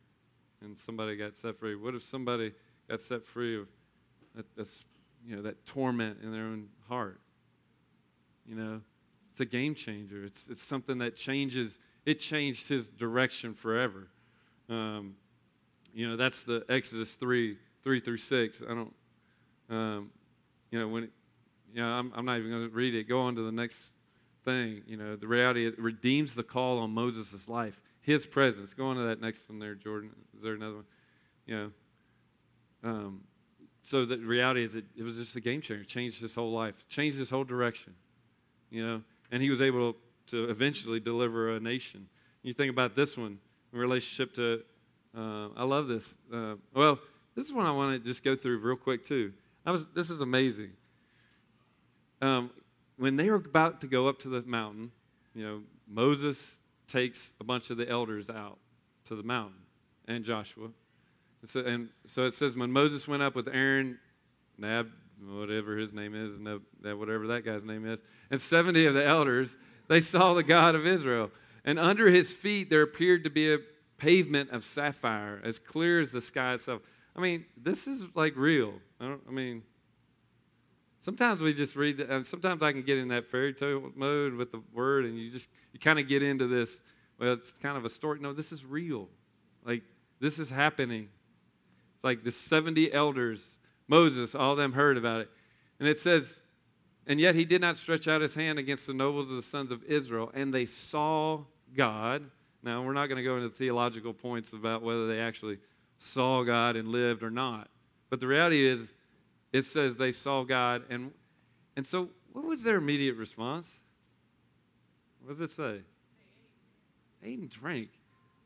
[0.63, 1.75] and somebody got set free?
[1.75, 2.53] What if somebody
[2.89, 3.69] got set free of
[4.35, 4.85] that, that's,
[5.27, 7.21] you know, that torment in their own heart?
[8.47, 8.81] You know,
[9.31, 10.25] it's a game changer.
[10.25, 11.79] It's it's something that changes.
[12.07, 14.09] It changed his direction forever.
[14.69, 15.17] Um,
[15.93, 18.63] you know, that's the Exodus three three through six.
[18.63, 18.95] I don't
[19.71, 20.11] um,
[20.71, 21.11] you know, when, it,
[21.73, 23.09] you know, I'm, I'm not even going to read it.
[23.09, 23.93] Go on to the next
[24.45, 24.83] thing.
[24.87, 28.73] You know, the reality it redeems the call on Moses' life, his presence.
[28.73, 30.11] Go on to that next one there, Jordan.
[30.35, 30.85] Is there another one?
[31.47, 31.71] You know,
[32.83, 33.21] um,
[33.83, 35.83] so the reality is it, it was just a game changer.
[35.83, 37.95] It changed his whole life, changed his whole direction.
[38.71, 39.95] You know, and he was able
[40.29, 42.09] to eventually deliver a nation.
[42.43, 43.39] You think about this one
[43.73, 44.63] in relationship to,
[45.17, 46.15] uh, I love this.
[46.33, 46.99] Uh, well,
[47.35, 49.35] this is one I want to just go through real quick too.
[49.67, 50.71] I was, this is amazing.
[52.23, 52.51] Um,
[52.97, 54.93] when they were about to go up to the mountain,
[55.35, 56.58] you know, Moses
[56.89, 58.59] takes a bunch of the elders out
[59.05, 59.61] to the mountain
[60.07, 60.71] and Joshua.
[61.43, 63.99] And so, and so it says, when Moses went up with Aaron,
[64.57, 64.89] Nab,
[65.23, 69.57] whatever his name is, Nab, whatever that guy's name is, and 70 of the elders,
[69.89, 71.31] they saw the God of Israel.
[71.65, 73.59] And under his feet there appeared to be a
[73.99, 76.83] pavement of sapphire, as clear as the sky itself.
[77.15, 78.75] I mean, this is like real.
[79.01, 79.63] I, I mean,
[81.01, 82.27] sometimes we just read that.
[82.27, 85.49] Sometimes I can get in that fairy tale mode with the word, and you just
[85.73, 86.81] you kind of get into this.
[87.19, 88.21] Well, it's kind of a story.
[88.21, 89.09] No, this is real.
[89.65, 89.83] Like
[90.21, 91.09] this is happening.
[91.95, 93.59] It's like the seventy elders,
[93.89, 95.31] Moses, all them heard about it,
[95.81, 96.41] and it says,
[97.07, 99.73] and yet he did not stretch out his hand against the nobles of the sons
[99.73, 101.43] of Israel, and they saw
[101.77, 102.31] God.
[102.63, 105.59] Now we're not going to go into theological points about whether they actually
[105.99, 107.69] saw God and lived or not.
[108.11, 108.95] But the reality is,
[109.53, 110.83] it says they saw God.
[110.91, 111.13] And,
[111.77, 113.81] and so, what was their immediate response?
[115.23, 115.81] What does it say?
[117.23, 117.91] Ate and drank.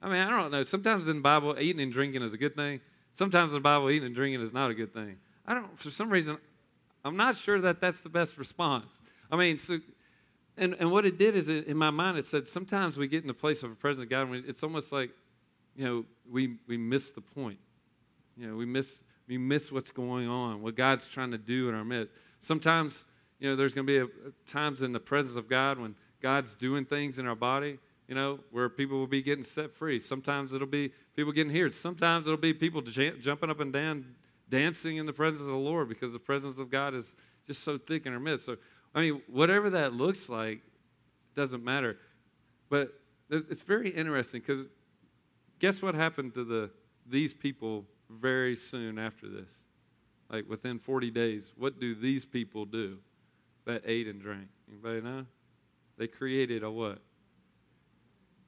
[0.00, 0.64] I mean, I don't know.
[0.64, 2.80] Sometimes in the Bible, eating and drinking is a good thing.
[3.14, 5.16] Sometimes in the Bible, eating and drinking is not a good thing.
[5.46, 6.38] I don't, for some reason,
[7.04, 8.86] I'm not sure that that's the best response.
[9.30, 9.78] I mean, so,
[10.56, 13.22] and, and what it did is, it, in my mind, it said sometimes we get
[13.22, 15.10] in the place of a presence of God, and it's almost like,
[15.76, 17.58] you know, we, we miss the point.
[18.36, 21.74] You know, we miss, we miss what's going on, what God's trying to do in
[21.74, 22.12] our midst.
[22.40, 23.06] Sometimes,
[23.38, 26.54] you know, there's going to be a, times in the presence of God when God's
[26.54, 29.98] doing things in our body, you know, where people will be getting set free.
[29.98, 31.72] Sometimes it'll be people getting healed.
[31.72, 34.04] Sometimes it'll be people j- jumping up and down,
[34.50, 37.16] dancing in the presence of the Lord because the presence of God is
[37.46, 38.44] just so thick in our midst.
[38.44, 38.58] So,
[38.94, 40.60] I mean, whatever that looks like,
[41.34, 41.96] doesn't matter.
[42.68, 42.92] But
[43.30, 44.66] it's very interesting because
[45.58, 46.70] guess what happened to the
[47.06, 47.86] these people
[48.20, 49.48] very soon after this?
[50.30, 52.98] Like within 40 days, what do these people do
[53.66, 54.48] that ate and drank?
[54.70, 55.26] Anybody know?
[55.98, 56.98] They created a what?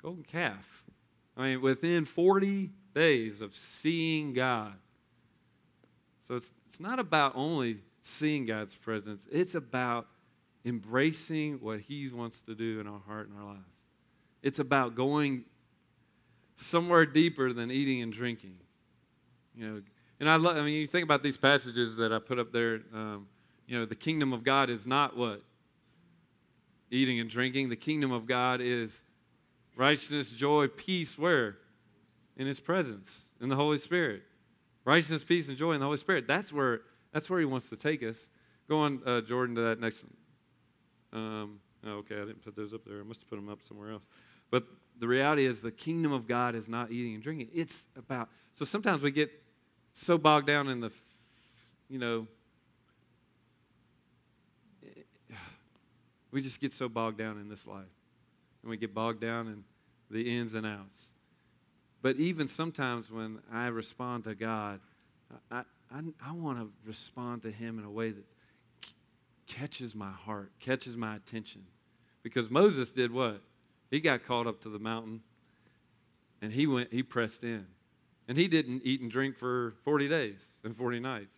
[0.03, 0.85] Golden calf.
[1.37, 4.74] I mean, within 40 days of seeing God.
[6.27, 10.07] So it's, it's not about only seeing God's presence, it's about
[10.64, 13.64] embracing what He wants to do in our heart and our lives.
[14.42, 15.44] It's about going
[16.57, 18.57] somewhere deeper than eating and drinking.
[19.56, 19.82] You know,
[20.20, 22.80] and I love, I mean, you think about these passages that I put up there.
[22.92, 23.26] Um,
[23.66, 25.42] you know, the kingdom of God is not what?
[26.94, 27.68] eating and drinking.
[27.68, 29.02] The kingdom of God is
[29.76, 31.18] righteousness, joy, peace.
[31.18, 31.58] Where?
[32.36, 34.22] In His presence, in the Holy Spirit.
[34.84, 36.26] Righteousness, peace, and joy in the Holy Spirit.
[36.26, 38.30] That's where, that's where He wants to take us.
[38.68, 41.22] Go on, uh, Jordan, to that next one.
[41.22, 43.00] Um, oh, okay, I didn't put those up there.
[43.00, 44.02] I must have put them up somewhere else.
[44.50, 44.64] But
[44.98, 47.48] the reality is, the kingdom of God is not eating and drinking.
[47.52, 48.28] It's about.
[48.52, 49.30] So sometimes we get
[49.94, 50.92] so bogged down in the,
[51.88, 52.26] you know,
[56.30, 57.85] we just get so bogged down in this life.
[58.62, 59.64] And we get bogged down in
[60.11, 60.98] the ins and outs.
[62.02, 64.80] But even sometimes when I respond to God,
[65.50, 68.24] I, I, I want to respond to Him in a way that
[69.46, 71.62] catches my heart, catches my attention.
[72.22, 73.40] Because Moses did what?
[73.90, 75.20] He got caught up to the mountain
[76.42, 77.66] and he went, he pressed in.
[78.28, 81.34] And he didn't eat and drink for 40 days and 40 nights.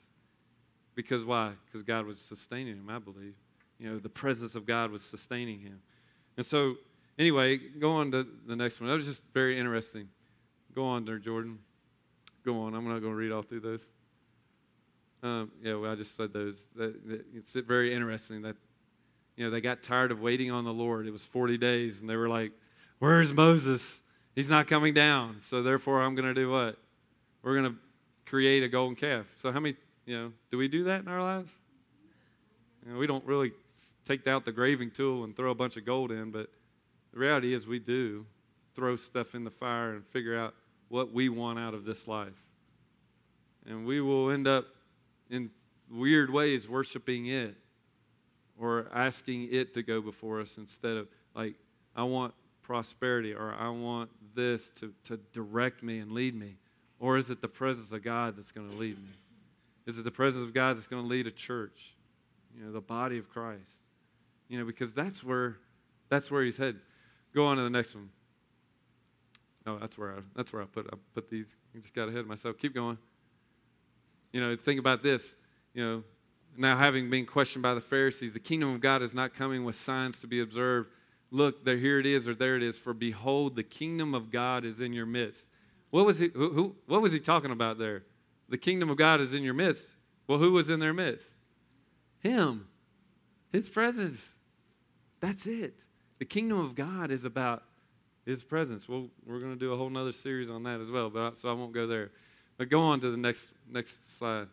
[0.95, 1.53] Because why?
[1.67, 3.35] Because God was sustaining him, I believe.
[3.79, 5.81] You know, the presence of God was sustaining him.
[6.37, 6.77] And so,
[7.19, 8.89] anyway, go on to the next one.
[8.89, 10.09] That was just very interesting.
[10.75, 11.59] Go on there, Jordan.
[12.45, 12.75] Go on.
[12.75, 13.83] I'm not going to read all through those.
[15.23, 16.69] Um, yeah, well, I just said those.
[16.77, 18.57] That, that, it's very interesting that,
[19.37, 21.07] you know, they got tired of waiting on the Lord.
[21.07, 22.53] It was 40 days, and they were like,
[22.99, 24.01] Where's Moses?
[24.37, 25.41] He's not coming down.
[25.41, 26.77] So therefore, I'm going to do what?
[27.43, 27.79] We're going to
[28.27, 29.27] create a golden calf.
[29.39, 31.53] So how many, you know, do we do that in our lives?
[32.85, 33.53] You know, we don't really
[34.05, 36.51] take out the graving tool and throw a bunch of gold in, but
[37.13, 38.27] the reality is we do
[38.75, 40.55] throw stuff in the fire and figure out
[40.89, 42.29] what we want out of this life.
[43.67, 44.67] And we will end up
[45.31, 45.51] in
[45.91, 47.57] weird ways worshiping it
[48.59, 51.55] or asking it to go before us instead of like,
[51.97, 52.35] I want
[52.67, 56.57] prosperity or I want this to, to direct me and lead me?
[56.99, 59.11] Or is it the presence of God that's going to lead me?
[59.87, 61.95] Is it the presence of God that's going to lead a church?
[62.57, 63.83] You know, the body of Christ.
[64.49, 65.57] You know, because that's where
[66.09, 66.81] that's where he's headed.
[67.35, 68.09] Go on to the next one.
[69.65, 71.55] No, that's where I that's where I put I put these.
[71.75, 72.57] I just got ahead of myself.
[72.59, 72.99] Keep going.
[74.33, 75.37] You know, think about this.
[75.75, 76.03] You know,
[76.57, 79.79] now having been questioned by the Pharisees, the kingdom of God is not coming with
[79.79, 80.91] signs to be observed.
[81.31, 82.79] Look, there here it is, or there it is.
[82.79, 85.49] For behold, the kingdom of God is in your midst.
[85.91, 86.29] What was he?
[86.29, 88.05] Who, who, what was he talking about there?
[88.49, 89.87] The kingdom of God is in your midst.
[90.29, 91.33] Well, who was in their midst?
[92.21, 92.69] Him,
[93.53, 94.35] His presence.
[95.21, 95.85] That's it.
[96.19, 97.63] The kingdom of God is about
[98.25, 98.89] His presence.
[98.89, 101.33] Well, we're going to do a whole other series on that as well, but I,
[101.35, 102.11] so I won't go there.
[102.59, 104.49] But go on to the next next slide.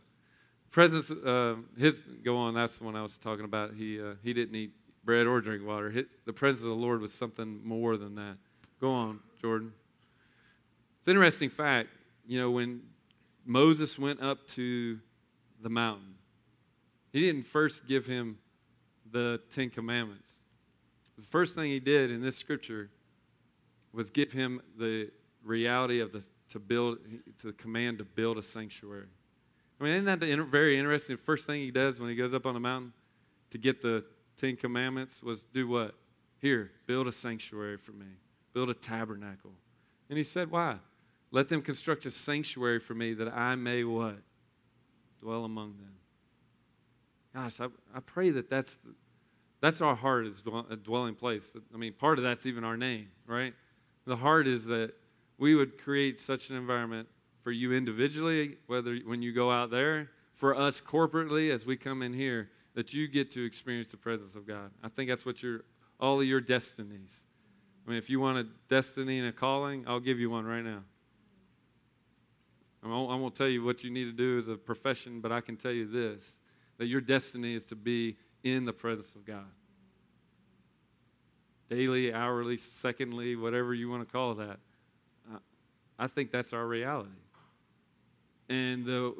[0.71, 1.09] Presence.
[1.11, 2.53] Uh, his go on.
[2.53, 3.73] That's the one I was talking about.
[3.75, 4.71] He uh, he didn't eat
[5.03, 5.89] bread or drink water.
[5.89, 8.37] His, the presence of the Lord was something more than that.
[8.79, 9.73] Go on, Jordan.
[10.99, 11.89] It's an interesting fact.
[12.25, 12.81] You know when
[13.45, 14.99] Moses went up to
[15.61, 16.15] the mountain,
[17.11, 18.37] he didn't first give him
[19.11, 20.33] the Ten Commandments.
[21.17, 22.89] The first thing he did in this scripture
[23.91, 25.11] was give him the
[25.43, 26.99] reality of the to build
[27.41, 29.07] to command to build a sanctuary.
[29.79, 31.15] I mean, isn't that the very interesting?
[31.15, 32.93] The First thing he does when he goes up on the mountain
[33.51, 34.03] to get the
[34.37, 35.95] Ten Commandments was do what?
[36.39, 38.07] Here, build a sanctuary for me,
[38.53, 39.51] build a tabernacle.
[40.09, 40.77] And he said, Why?
[41.31, 44.19] Let them construct a sanctuary for me that I may what?
[45.19, 45.95] Dwell among them.
[47.33, 47.65] Gosh, I,
[47.95, 48.93] I pray that that's, the,
[49.59, 51.49] that's our heart is a dwelling place.
[51.73, 53.53] I mean, part of that's even our name, right?
[54.05, 54.93] The heart is that
[55.39, 57.07] we would create such an environment
[57.41, 62.03] for you individually, whether when you go out there, for us corporately as we come
[62.03, 64.71] in here, that you get to experience the presence of God.
[64.83, 65.61] I think that's what your
[65.99, 67.15] all of your destinies.
[67.85, 70.63] I mean, if you want a destiny and a calling, I'll give you one right
[70.63, 70.83] now.
[72.83, 75.55] I won't tell you what you need to do as a profession, but I can
[75.55, 76.39] tell you this
[76.77, 79.45] that your destiny is to be in the presence of God.
[81.69, 84.59] Daily, hourly, secondly, whatever you want to call that.
[85.97, 87.09] I think that's our reality.
[88.49, 89.13] And the,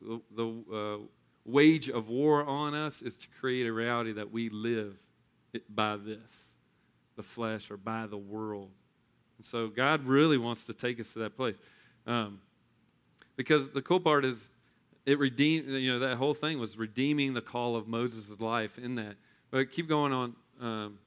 [0.00, 0.98] the, the uh,
[1.44, 4.96] wage of war on us is to create a reality that we live
[5.68, 6.18] by this,
[7.16, 8.70] the flesh, or by the world.
[9.38, 11.56] And so God really wants to take us to that place.
[12.06, 12.40] Um,
[13.36, 14.48] because the cool part is
[15.06, 18.94] it redeemed, you know, that whole thing was redeeming the call of Moses' life in
[18.94, 19.16] that.
[19.50, 20.34] But keep going on.
[20.60, 20.98] Um,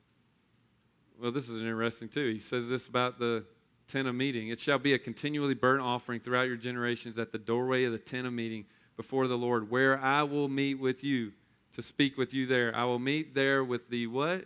[1.20, 2.32] well, this is interesting too.
[2.32, 3.44] He says this about the
[3.88, 4.50] tent of meeting.
[4.50, 8.00] It shall be a continually burnt offering throughout your generations at the doorway of the
[8.00, 8.66] tent of meeting
[8.98, 11.32] before the Lord, where I will meet with you
[11.76, 12.76] to speak with you there.
[12.76, 14.46] I will meet there with the what?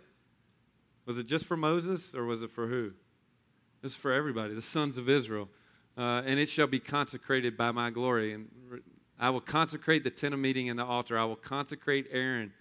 [1.06, 2.92] Was it just for Moses or was it for who?
[3.80, 5.48] This is for everybody, the sons of Israel.
[5.98, 8.32] Uh, and it shall be consecrated by my glory.
[8.34, 8.48] And
[9.18, 11.18] I will consecrate the tent of meeting and the altar.
[11.18, 12.52] I will consecrate Aaron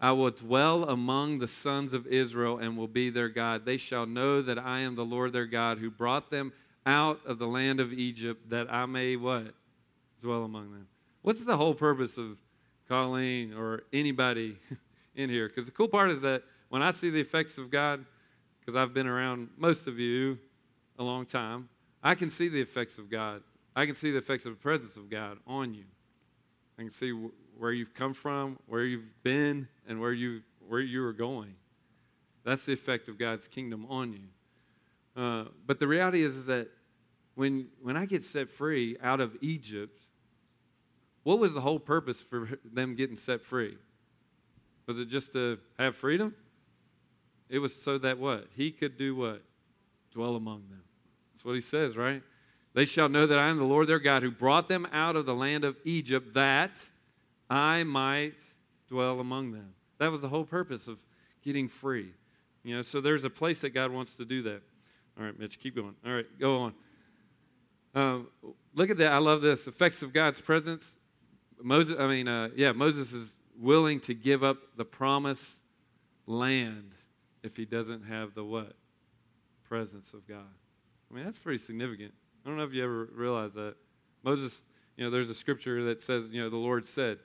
[0.00, 3.64] I will dwell among the sons of Israel and will be their God.
[3.64, 6.52] They shall know that I am the Lord their God who brought them
[6.86, 9.54] out of the land of Egypt that I may what?
[10.22, 10.86] Dwell among them.
[11.22, 12.38] What's the whole purpose of
[12.88, 14.58] Colleen or anybody
[15.14, 15.48] in here?
[15.48, 18.04] Because the cool part is that when I see the effects of God,
[18.60, 20.38] because I've been around most of you
[20.98, 21.68] a long time,
[22.02, 23.42] I can see the effects of God.
[23.74, 25.84] I can see the effects of the presence of God on you.
[26.78, 27.10] I can see
[27.56, 31.54] where you've come from, where you've been, and where you where you are going.
[32.44, 35.20] That's the effect of God's kingdom on you.
[35.20, 36.68] Uh, but the reality is, is that
[37.34, 40.00] when when I get set free out of Egypt,
[41.28, 43.76] what was the whole purpose for them getting set free?
[44.86, 46.34] Was it just to have freedom?
[47.50, 48.46] It was so that what?
[48.56, 49.42] He could do what?
[50.10, 50.80] Dwell among them.
[51.34, 52.22] That's what he says, right?
[52.72, 55.26] They shall know that I am the Lord their God who brought them out of
[55.26, 56.78] the land of Egypt that
[57.50, 58.40] I might
[58.88, 59.74] dwell among them.
[59.98, 60.98] That was the whole purpose of
[61.44, 62.14] getting free.
[62.64, 64.62] You know, so there's a place that God wants to do that.
[65.18, 65.94] All right, Mitch, keep going.
[66.06, 66.74] All right, go on.
[67.94, 68.18] Uh,
[68.74, 69.12] look at that.
[69.12, 69.66] I love this.
[69.66, 70.96] Effects of God's presence.
[71.62, 75.58] Moses, I mean, uh, yeah, Moses is willing to give up the promised
[76.26, 76.92] land
[77.42, 78.74] if he doesn't have the what?
[79.68, 80.46] Presence of God.
[81.10, 82.12] I mean, that's pretty significant.
[82.44, 83.74] I don't know if you ever realize that.
[84.22, 84.62] Moses,
[84.96, 87.18] you know, there's a scripture that says, you know, the Lord said,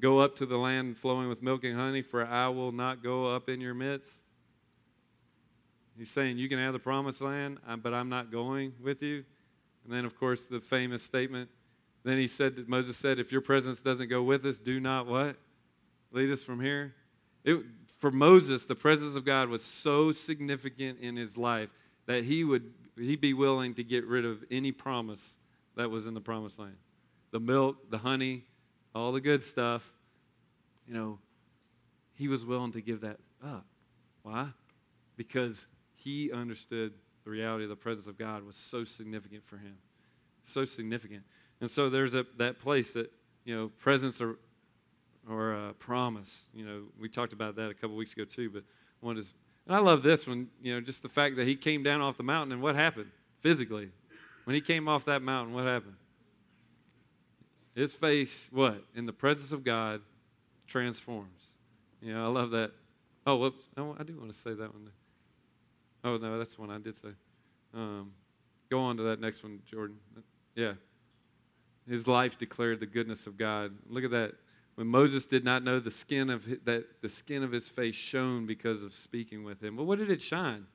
[0.00, 3.34] Go up to the land flowing with milk and honey, for I will not go
[3.34, 4.10] up in your midst.
[5.96, 9.24] He's saying, You can have the promised land, uh, but I'm not going with you.
[9.84, 11.50] And then, of course, the famous statement.
[12.04, 15.36] Then he said, Moses said, If your presence doesn't go with us, do not what?
[16.10, 16.94] Lead us from here.
[17.44, 17.62] It,
[17.98, 21.70] for Moses, the presence of God was so significant in his life
[22.06, 25.36] that he would he'd be willing to get rid of any promise
[25.76, 26.76] that was in the promised land.
[27.30, 28.44] The milk, the honey,
[28.94, 29.90] all the good stuff,
[30.86, 31.18] you know,
[32.14, 33.64] he was willing to give that up.
[34.22, 34.48] Why?
[35.16, 36.92] Because he understood
[37.24, 39.76] the reality of the presence of God was so significant for him.
[40.44, 41.22] So significant.
[41.60, 43.10] And so there's a, that place that,
[43.44, 44.36] you know, presence or,
[45.28, 46.48] or uh, promise.
[46.52, 48.64] You know, we talked about that a couple weeks ago too, but
[49.00, 49.32] one is,
[49.66, 52.16] and I love this one, you know, just the fact that he came down off
[52.16, 53.90] the mountain and what happened physically?
[54.44, 55.94] When he came off that mountain, what happened?
[57.74, 58.84] His face, what?
[58.94, 60.00] In the presence of God,
[60.66, 61.42] transforms.
[62.00, 62.72] You know, I love that.
[63.26, 63.66] Oh, whoops.
[63.76, 64.90] I do want to say that one.
[66.04, 67.10] Oh, no, that's the one I did say.
[67.72, 68.12] Um,
[68.68, 69.96] go on to that next one, Jordan.
[70.54, 70.74] Yeah.
[71.88, 73.72] His life declared the goodness of God.
[73.88, 74.34] Look at that.
[74.74, 77.94] When Moses did not know the skin of his, that the skin of his face
[77.94, 79.76] shone because of speaking with him.
[79.76, 80.66] Well, what did it shine?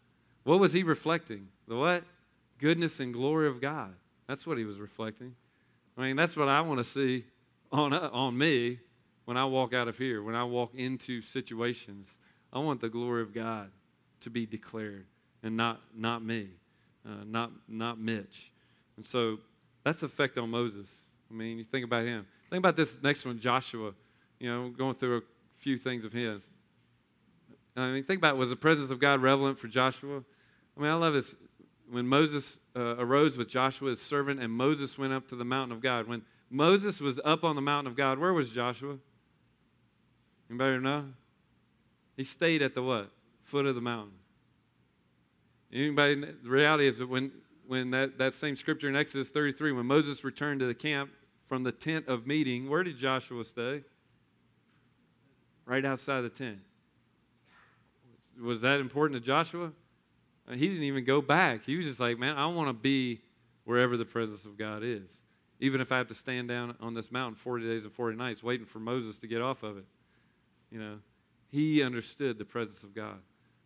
[0.44, 1.48] What was he reflecting?
[1.68, 2.04] The what?
[2.60, 3.94] Goodness and glory of God.
[4.28, 5.36] That's what he was reflecting.
[5.98, 7.26] I mean, that's what I want to see
[7.72, 8.80] on, on me
[9.26, 12.20] when I walk out of here, when I walk into situations.
[12.54, 13.72] I want the glory of God
[14.22, 15.06] to be declared
[15.44, 16.48] and not, not me,
[17.06, 18.52] uh, not, not Mitch.
[18.96, 19.40] And so
[19.88, 20.86] that's effect on Moses.
[21.32, 22.26] I mean, you think about him.
[22.50, 23.94] Think about this next one, Joshua.
[24.38, 25.22] You know, going through a
[25.56, 26.44] few things of his.
[27.76, 28.38] I mean, think about it.
[28.38, 30.24] was the presence of God relevant for Joshua?
[30.76, 31.36] I mean, I love this
[31.90, 35.76] when Moses uh, arose with Joshua his servant, and Moses went up to the mountain
[35.76, 36.06] of God.
[36.06, 38.98] When Moses was up on the mountain of God, where was Joshua?
[40.50, 41.06] Anybody know?
[42.18, 43.10] He stayed at the what?
[43.44, 44.16] Foot of the mountain.
[45.72, 46.16] Anybody?
[46.16, 47.32] The reality is that when
[47.68, 51.11] when that, that same scripture in Exodus 33, when Moses returned to the camp
[51.47, 53.84] from the tent of meeting, where did Joshua stay?
[55.65, 56.59] Right outside the tent.
[58.41, 59.72] Was that important to Joshua?
[60.47, 61.65] Uh, he didn't even go back.
[61.65, 63.22] He was just like, man, I want to be
[63.65, 65.11] wherever the presence of God is.
[65.59, 68.43] Even if I have to stand down on this mountain 40 days and 40 nights
[68.43, 69.86] waiting for Moses to get off of it.
[70.72, 70.99] You know,
[71.49, 73.18] he understood the presence of God.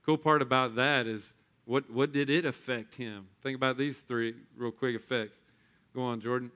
[0.05, 1.33] Cool part about that is
[1.72, 3.28] what, what did it affect him?
[3.41, 5.39] Think about these three real quick effects.
[5.95, 6.51] Go on, Jordan.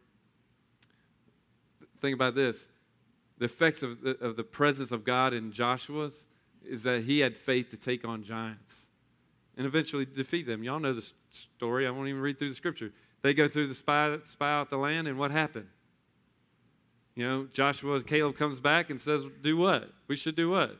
[2.01, 2.67] Think about this.
[3.37, 6.27] The effects of the, of the presence of God in Joshua's
[6.67, 8.87] is that he had faith to take on giants
[9.55, 10.65] and eventually defeat them.
[10.65, 11.87] Y'all know the story.
[11.87, 12.91] I won't even read through the scripture.
[13.21, 15.69] They go through the spy, spy out the land, and what happened?
[17.15, 19.89] You know, Joshua, Caleb comes back and says, Do what?
[20.09, 20.77] We should do what?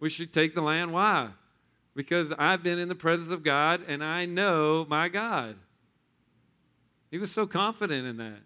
[0.00, 0.90] We should take the land.
[0.90, 1.32] Why?
[1.94, 5.56] Because I've been in the presence of God and I know my God.
[7.10, 8.40] He was so confident in that.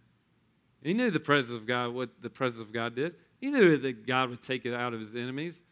[0.83, 3.15] He knew the presence of God, what the presence of God did.
[3.41, 5.63] He knew that God would take it out of his enemies.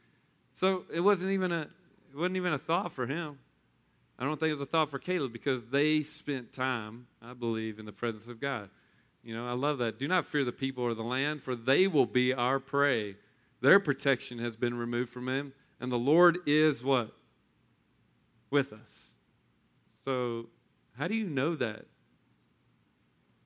[0.52, 3.38] So it wasn't even a it wasn't even a thought for him.
[4.18, 7.80] I don't think it was a thought for Caleb because they spent time, I believe,
[7.80, 8.70] in the presence of God.
[9.24, 9.98] You know, I love that.
[9.98, 13.16] Do not fear the people or the land, for they will be our prey.
[13.60, 17.12] their protection has been removed from them, and the Lord is what?
[18.54, 19.10] With us.
[20.04, 20.46] So,
[20.96, 21.86] how do you know that?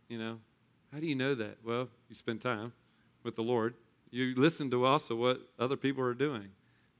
[0.07, 0.37] You know,
[0.93, 1.57] how do you know that?
[1.65, 2.75] Well, you spend time
[3.23, 3.73] with the Lord.
[4.11, 6.49] You listen to also what other people are doing.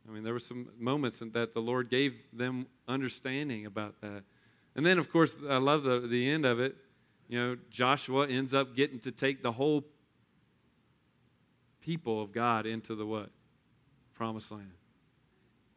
[0.09, 4.23] I mean, there were some moments in that the Lord gave them understanding about that.
[4.75, 6.77] And then, of course, I love the, the end of it.
[7.29, 9.85] You know, Joshua ends up getting to take the whole
[11.83, 13.29] people of God into the what?
[14.15, 14.78] Promised land.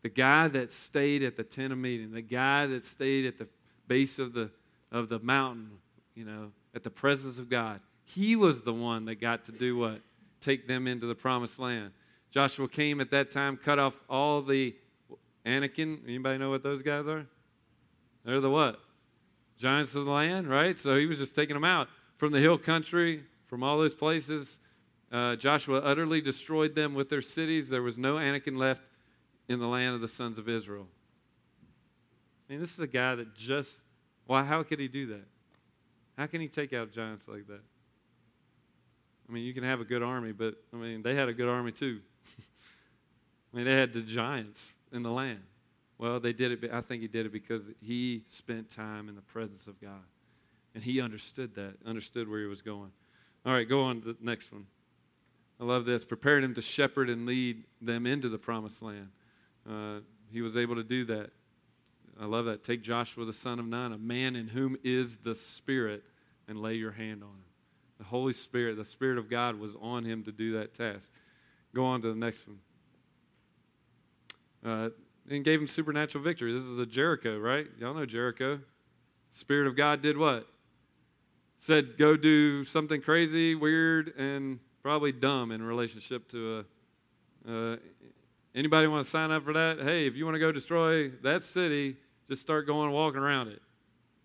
[0.04, 3.47] The guy that stayed at the tent of meeting, the guy that stayed at the
[3.88, 4.49] base of the,
[4.91, 5.72] of the mountain,
[6.16, 9.78] you know, at the presence of God, he was the one that got to do
[9.78, 10.02] what?
[10.41, 11.91] Take them into the promised land.
[12.32, 14.76] Joshua came at that time, cut off all the
[15.45, 16.02] Anakim.
[16.08, 17.26] Anybody know what those guys are?
[18.26, 18.80] They're the what?
[19.58, 20.80] Giants of the land, right?
[20.80, 21.88] So he was just taking them out
[22.18, 24.60] from the hill country, from all those places.
[25.12, 27.70] Uh, Joshua utterly destroyed them with their cities.
[27.70, 28.82] There was no Anakim left
[29.52, 30.88] in the land of the sons of Israel.
[32.49, 33.82] I mean, this is a guy that just,
[34.26, 35.26] why, how could he do that?
[36.18, 37.62] How can he take out giants like that?
[39.28, 41.47] I mean, you can have a good army, but I mean, they had a good
[41.47, 42.02] army too.
[43.54, 45.39] I mean, they had the giants in the land.
[45.97, 46.72] Well, they did it.
[46.74, 50.04] I think he did it because he spent time in the presence of God,
[50.76, 52.91] and he understood that, understood where he was going.
[53.45, 54.66] All right, go on to the next one.
[55.60, 56.04] I love this.
[56.04, 59.10] Prepared him to shepherd and lead them into the promised land.
[59.70, 59.99] Uh,
[60.32, 61.32] he was able to do that.
[62.20, 62.64] I love that.
[62.64, 66.03] Take Joshua the son of Nun, a man in whom is the Spirit,
[66.47, 67.45] and lay your hand on him.
[67.97, 71.09] The Holy Spirit, the Spirit of God was on him to do that task.
[71.74, 72.59] Go on to the next one.
[74.64, 74.89] Uh,
[75.30, 76.53] and gave him supernatural victory.
[76.53, 77.68] This is a Jericho, right?
[77.80, 78.59] Y'all know Jericho.
[79.30, 80.47] Spirit of God did what?
[81.57, 86.66] Said, go do something crazy, weird, and probably dumb in relationship to
[87.47, 87.78] a.
[88.56, 89.80] anybody want to sign up for that?
[89.82, 91.97] Hey, if you want to go destroy that city,
[92.28, 93.62] just start going walking around it.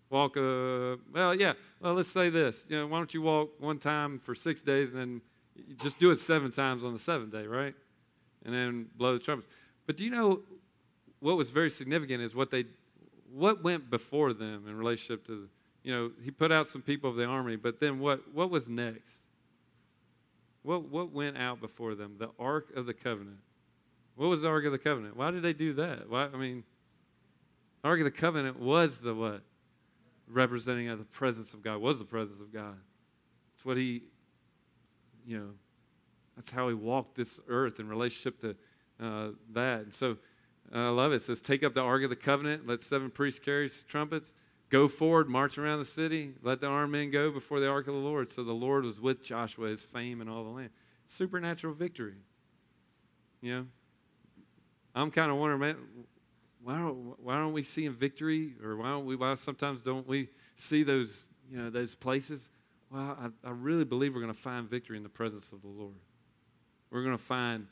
[0.09, 1.53] Walk, uh, well, yeah.
[1.81, 2.65] Well, let's say this.
[2.69, 5.21] You know, why don't you walk one time for six days and then
[5.81, 7.75] just do it seven times on the seventh day, right?
[8.45, 9.51] And then blow the trumpets.
[9.85, 10.41] But do you know
[11.19, 12.65] what was very significant is what they,
[13.33, 15.49] what went before them in relationship to,
[15.83, 18.67] you know, he put out some people of the army, but then what, what was
[18.67, 19.15] next?
[20.63, 22.15] What, what went out before them?
[22.17, 23.39] The Ark of the Covenant.
[24.17, 25.15] What was the Ark of the Covenant?
[25.15, 26.09] Why did they do that?
[26.09, 26.63] Why, I mean,
[27.83, 29.43] Ark of the Covenant was the what?
[30.27, 32.75] Representing of the presence of God, was the presence of God.
[33.55, 34.03] It's what he,
[35.25, 35.49] you know,
[36.35, 38.55] that's how he walked this earth in relationship to
[38.99, 39.81] uh, that.
[39.81, 40.17] And so
[40.73, 41.17] uh, I love it.
[41.17, 44.33] It says, Take up the Ark of the Covenant, let seven priests carry trumpets,
[44.69, 47.93] go forward, march around the city, let the armed men go before the Ark of
[47.93, 48.31] the Lord.
[48.31, 50.71] So the Lord was with Joshua, his fame and all the land.
[51.05, 52.15] Supernatural victory.
[53.41, 53.65] You know,
[54.97, 55.75] I'm kind of wondering, man,
[56.63, 59.15] why don't, why don't we see in victory, or why don't we?
[59.15, 62.49] Why sometimes don't we see those, you know, those places?
[62.91, 65.67] Well, I, I really believe we're going to find victory in the presence of the
[65.67, 65.93] Lord.
[66.89, 67.67] We're going to find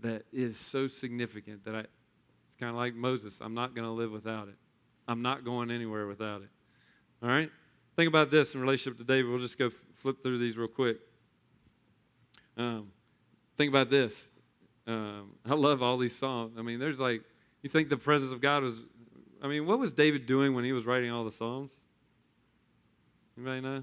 [0.00, 3.38] that is so significant that I, it's kind of like Moses.
[3.40, 4.56] I'm not going to live without it.
[5.08, 6.50] I'm not going anywhere without it.
[7.22, 7.50] All right?
[7.96, 9.30] Think about this in relationship to David.
[9.30, 10.98] We'll just go flip through these real quick.
[12.58, 12.88] Um,
[13.56, 14.30] think about this.
[14.86, 16.54] Um, I love all these songs.
[16.58, 17.22] I mean, there's like,
[17.62, 18.80] you think the presence of God was,
[19.42, 21.72] I mean, what was David doing when he was writing all the Psalms?
[23.36, 23.82] Anybody know?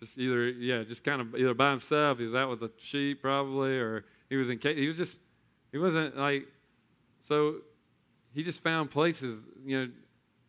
[0.00, 3.20] Just either, yeah, just kind of either by himself, he was out with the sheep
[3.20, 5.18] probably, or he was in, he was just,
[5.70, 6.46] he wasn't like,
[7.20, 7.56] so
[8.34, 9.88] he just found places, you know,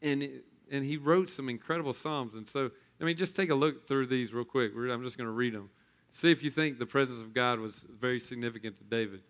[0.01, 0.27] and,
[0.71, 2.35] and he wrote some incredible Psalms.
[2.35, 4.71] And so, I mean, just take a look through these real quick.
[4.75, 5.69] I'm just going to read them.
[6.13, 9.21] See if you think the presence of God was very significant to David.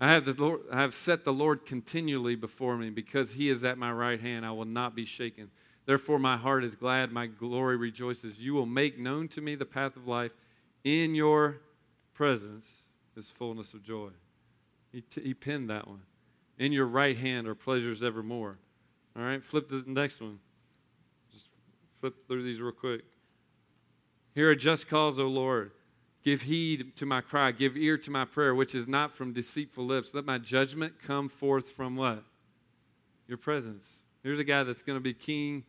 [0.00, 3.62] I have, the Lord, I have set the Lord continually before me because he is
[3.62, 4.44] at my right hand.
[4.44, 5.50] I will not be shaken.
[5.86, 8.38] Therefore, my heart is glad, my glory rejoices.
[8.38, 10.32] You will make known to me the path of life.
[10.82, 11.58] In your
[12.14, 12.66] presence
[13.16, 14.10] is fullness of joy.
[14.90, 16.02] He, t- he penned that one.
[16.58, 18.58] In your right hand are pleasures evermore.
[19.16, 20.40] All right, flip to the next one.
[21.32, 21.46] Just
[22.00, 23.02] flip through these real quick.
[24.34, 25.70] Hear a just cause, O Lord.
[26.22, 27.50] Give heed to my cry.
[27.50, 30.14] Give ear to my prayer, which is not from deceitful lips.
[30.14, 32.22] Let my judgment come forth from what?
[33.26, 33.88] Your presence.
[34.22, 35.64] Here's a guy that's going to be king.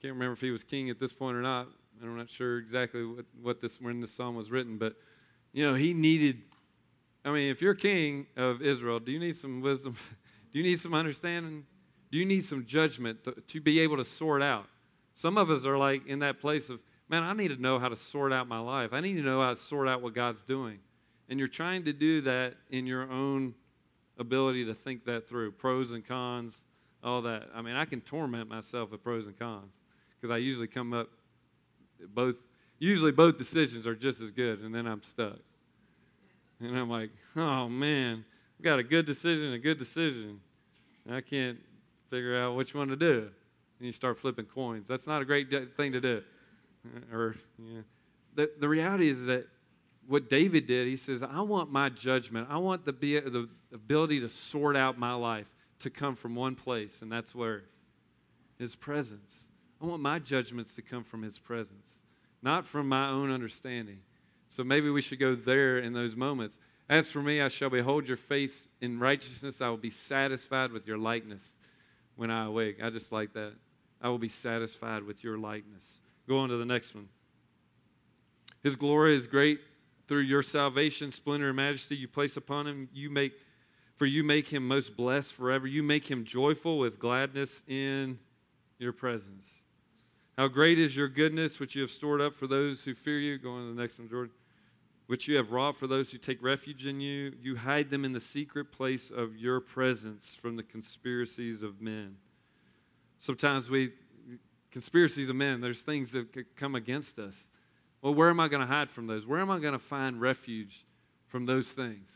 [0.00, 1.68] Can't remember if he was king at this point or not.
[2.02, 4.94] I'm not sure exactly what, what this when this psalm was written, but
[5.52, 6.42] you know he needed.
[7.24, 9.96] I mean, if you're king of Israel, do you need some wisdom?
[10.52, 11.64] do you need some understanding?
[12.10, 14.66] Do you need some judgment to, to be able to sort out?
[15.12, 17.88] Some of us are like in that place of man, I need to know how
[17.88, 18.92] to sort out my life.
[18.92, 20.78] I need to know how to sort out what God's doing.
[21.28, 23.54] and you're trying to do that in your own
[24.18, 26.62] ability to think that through pros and cons,
[27.02, 27.48] all that.
[27.54, 29.74] I mean, I can torment myself with pros and cons
[30.16, 31.08] because I usually come up
[32.14, 32.36] both,
[32.78, 35.38] usually both decisions are just as good, and then I'm stuck.
[36.60, 38.24] And I'm like, oh man,
[38.58, 40.40] we got a good decision, a good decision.
[41.04, 41.58] And I can't
[42.10, 43.30] figure out which one to do.
[43.78, 44.88] And you start flipping coins.
[44.88, 46.22] That's not a great thing to do.
[47.12, 47.36] Or,
[48.34, 49.46] the, the reality is that
[50.06, 54.28] what David did, he says, I want my judgment, I want the, the ability to
[54.28, 55.46] sort out my life
[55.80, 57.62] to come from one place, and that's where?
[58.58, 59.32] His presence.
[59.80, 62.00] I want my judgments to come from His presence,
[62.42, 64.00] not from my own understanding.
[64.48, 66.58] So maybe we should go there in those moments.
[66.88, 69.60] As for me, I shall behold your face in righteousness.
[69.60, 71.56] I will be satisfied with your likeness
[72.16, 72.78] when I awake.
[72.82, 73.52] I just like that.
[74.00, 75.84] I will be satisfied with your likeness.
[76.28, 77.08] Go on to the next one.
[78.62, 79.60] His glory is great
[80.06, 82.88] through your salvation, splendor, and majesty you place upon him.
[82.92, 83.32] You make,
[83.96, 85.66] for you make him most blessed forever.
[85.66, 88.18] You make him joyful with gladness in
[88.78, 89.46] your presence.
[90.36, 93.38] How great is your goodness, which you have stored up for those who fear you.
[93.38, 94.34] Go on to the next one, Jordan.
[95.06, 97.32] Which you have wrought for those who take refuge in you.
[97.40, 102.16] You hide them in the secret place of your presence from the conspiracies of men.
[103.18, 103.92] Sometimes we,
[104.70, 107.46] conspiracies of men, there's things that could come against us.
[108.02, 109.26] Well, where am I going to hide from those?
[109.26, 110.84] Where am I going to find refuge
[111.26, 112.12] from those things?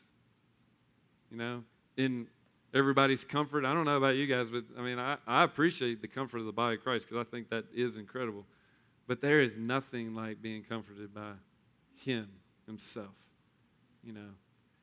[1.30, 1.64] You know,
[1.96, 2.28] in
[2.74, 3.64] everybody's comfort.
[3.64, 6.46] I don't know about you guys, but I mean, I, I appreciate the comfort of
[6.46, 8.44] the body of Christ because I think that is incredible.
[9.06, 11.32] But there is nothing like being comforted by
[11.96, 12.28] Him
[12.66, 13.14] Himself,
[14.02, 14.30] you know.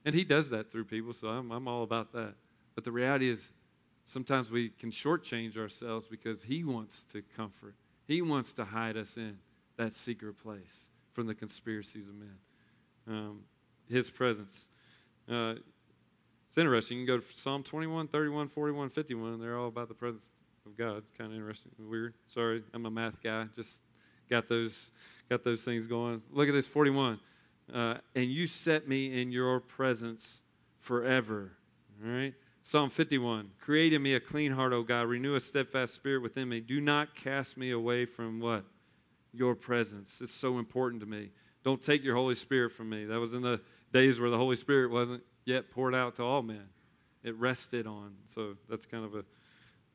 [0.06, 2.34] And He does that through people, so I'm, I'm all about that.
[2.76, 3.52] But the reality is,
[4.10, 7.76] sometimes we can shortchange ourselves because He wants to comfort,
[8.08, 9.38] He wants to hide us in
[9.78, 12.38] that secret place from the conspiracies of men.
[13.08, 13.40] Um,
[13.90, 14.68] his presence.
[15.30, 15.56] Uh,
[16.48, 17.00] it's interesting.
[17.00, 19.40] You can go to Psalm 21, 31, 41, 51.
[19.40, 20.26] They're all about the presence
[20.66, 21.04] of God.
[21.18, 21.72] Kind of interesting.
[21.80, 22.14] Weird.
[22.28, 23.46] Sorry, I'm a math guy.
[23.56, 23.80] Just
[24.30, 24.92] got those,
[25.30, 26.22] got those things going.
[26.32, 27.20] Look at this 41.
[27.74, 30.42] Uh, and you set me in your presence
[30.80, 31.52] forever.
[32.04, 32.34] All right.
[32.62, 33.52] Psalm 51.
[33.60, 35.08] Create in me a clean heart, O God.
[35.08, 36.60] Renew a steadfast spirit within me.
[36.60, 38.66] Do not cast me away from what?
[39.34, 40.20] your presence.
[40.22, 41.30] It's so important to me.
[41.64, 43.06] Don't take your Holy Spirit from me.
[43.06, 43.62] That was in the
[43.94, 46.68] days where the Holy Spirit wasn't yet poured out to all men.
[47.24, 48.16] It rested on.
[48.34, 49.20] So that's kind of a,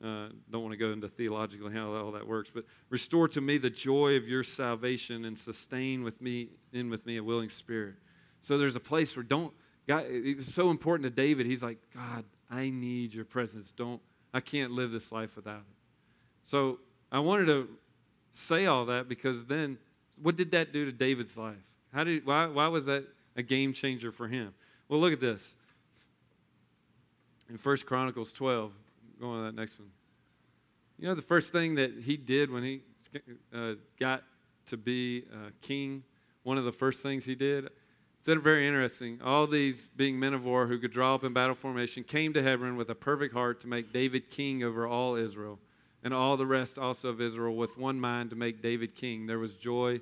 [0.06, 3.58] uh, don't want to go into theologically how all that works, but restore to me
[3.58, 7.94] the joy of your salvation and sustain with me in with me a willing spirit.
[8.42, 9.54] So there's a place where don't,
[9.88, 11.46] God, it was so important to David.
[11.46, 13.72] He's like, God, I need your presence.
[13.72, 14.00] Don't,
[14.32, 15.76] I can't live this life without it.
[16.44, 16.78] So
[17.10, 17.68] I wanted to
[18.32, 19.78] say all that because then
[20.20, 21.56] what did that do to David's life?
[21.92, 23.04] How did, why, why was that
[23.36, 24.52] a game changer for him?
[24.88, 25.54] Well, look at this.
[27.48, 28.72] In 1 Chronicles 12,
[29.20, 29.90] go on to that next one.
[30.98, 32.82] You know, the first thing that he did when he
[33.54, 34.22] uh, got
[34.66, 36.02] to be uh, king,
[36.42, 37.68] one of the first things he did,
[38.26, 39.20] it's very interesting.
[39.22, 42.42] All these being men of war who could draw up in battle formation came to
[42.42, 45.58] Hebron with a perfect heart to make David king over all Israel
[46.02, 49.26] and all the rest also of Israel with one mind to make David king.
[49.26, 50.00] There was joy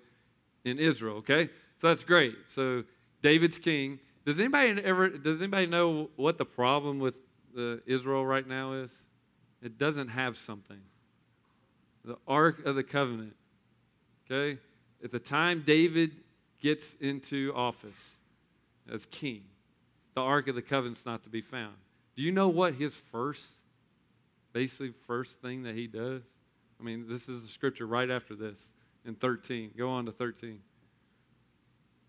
[0.65, 1.49] in Israel, okay?
[1.81, 2.37] So that's great.
[2.47, 2.85] So
[3.23, 3.99] David's king.
[4.25, 7.17] Does anybody ever does anybody know what the problem with
[7.55, 8.93] the Israel right now is?
[9.63, 10.81] It doesn't have something.
[12.05, 13.35] The Ark of the Covenant.
[14.31, 14.61] Okay?
[15.03, 16.13] At the time David
[16.63, 18.17] gets into office
[18.91, 19.43] as king,
[20.15, 21.75] the Ark of the Covenant's not to be found.
[22.17, 23.51] Do you know what his first
[24.53, 26.23] basically first thing that he does.
[26.79, 28.73] I mean, this is the scripture right after this
[29.05, 29.73] in 13.
[29.77, 30.61] Go on to 13.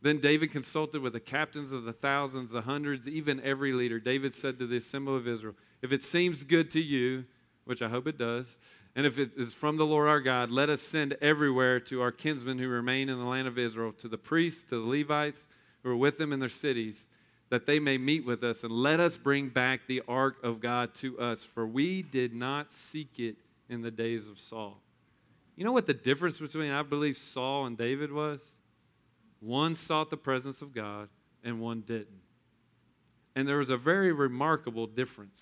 [0.01, 3.99] Then David consulted with the captains of the thousands, the hundreds, even every leader.
[3.99, 7.23] David said to the assembly of Israel, If it seems good to you,
[7.63, 8.57] which I hope it does,
[8.95, 12.11] and if it is from the Lord our God, let us send everywhere to our
[12.11, 15.47] kinsmen who remain in the land of Israel, to the priests, to the Levites
[15.81, 17.07] who are with them in their cities
[17.49, 20.95] that they may meet with us, and let us bring back the ark of God
[20.95, 23.35] to us, for we did not seek it
[23.69, 24.81] in the days of Saul.
[25.55, 28.39] You know what the difference between, I believe, Saul and David was?
[29.39, 31.09] One sought the presence of God,
[31.43, 32.21] and one didn't.
[33.35, 35.39] And there was a very remarkable difference.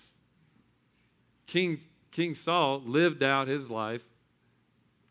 [1.46, 1.78] King,
[2.12, 4.04] King Saul lived out his life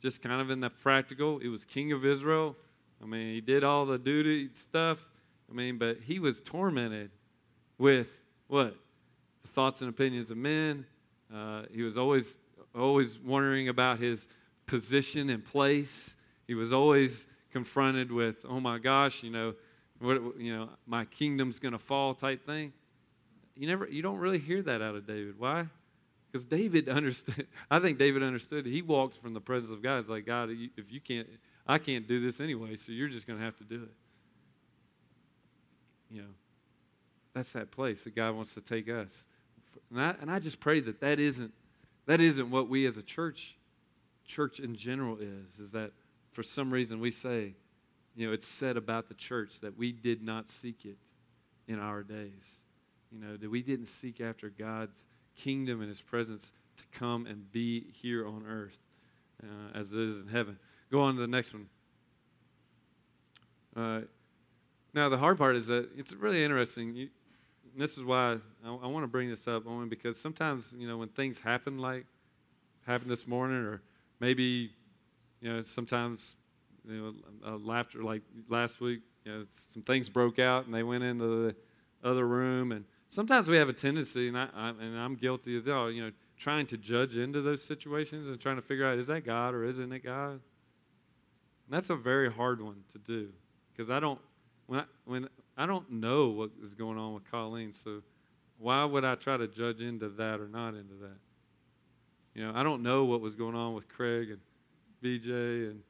[0.02, 1.40] just kind of in the practical.
[1.40, 2.56] He was king of Israel.
[3.02, 5.06] I mean, he did all the duty stuff.
[5.50, 7.12] I mean, but he was tormented
[7.78, 8.10] with
[8.48, 8.76] what?
[9.44, 10.86] The thoughts and opinions of men.
[11.34, 12.38] Uh, he was always,
[12.76, 14.28] always wondering about his
[14.66, 16.18] position and place.
[16.48, 19.54] He was always confronted with, oh my gosh, you know,
[20.00, 22.74] what, you know, my kingdom's going to fall type thing.
[23.56, 25.38] You never, you don't really hear that out of David.
[25.38, 25.68] Why?
[26.32, 27.48] Because David understood.
[27.72, 28.66] I think David understood.
[28.66, 30.00] He walked from the presence of God.
[30.00, 31.28] It's like God, if you can't,
[31.68, 32.76] I can't do this anyway.
[32.78, 33.92] So you're just going to have to do it.
[36.10, 36.28] You know,
[37.34, 39.26] that's that place that God wants to take us.
[39.90, 41.54] And I, and I just pray that that isn't
[42.08, 43.56] that isn't what we as a church,
[44.26, 45.60] church in general is.
[45.60, 45.92] Is that
[46.32, 47.54] for some reason we say,
[48.16, 50.98] you know, it's said about the church that we did not seek it
[51.68, 52.60] in our days.
[53.12, 54.98] You know, that we didn't seek after God's
[55.36, 58.78] kingdom and His presence to come and be here on earth
[59.44, 60.58] uh, as it is in heaven.
[60.92, 61.68] Go on to the next one.
[63.76, 64.02] Uh,
[64.94, 66.94] now, the hard part is that it's really interesting.
[66.94, 67.10] You,
[67.78, 70.98] this is why I, I want to bring this up, only because sometimes, you know,
[70.98, 72.06] when things happen like
[72.86, 73.82] happened this morning, or
[74.20, 74.72] maybe,
[75.40, 76.36] you know, sometimes,
[76.86, 77.14] you
[77.44, 81.48] know, laughter like last week, you know, some things broke out and they went into
[81.48, 81.56] the
[82.04, 85.66] other room, and sometimes we have a tendency, and I, I and I'm guilty as
[85.66, 89.08] well, you know, trying to judge into those situations and trying to figure out is
[89.08, 90.32] that God or isn't it God.
[90.32, 90.42] And
[91.70, 93.30] that's a very hard one to do
[93.72, 94.20] because I don't
[94.66, 98.02] when I, when I don't know what is going on with Colleen, so
[98.58, 101.18] why would I try to judge into that or not into that?
[102.34, 104.40] You know, I don't know what was going on with Craig and
[105.04, 105.82] BJ, and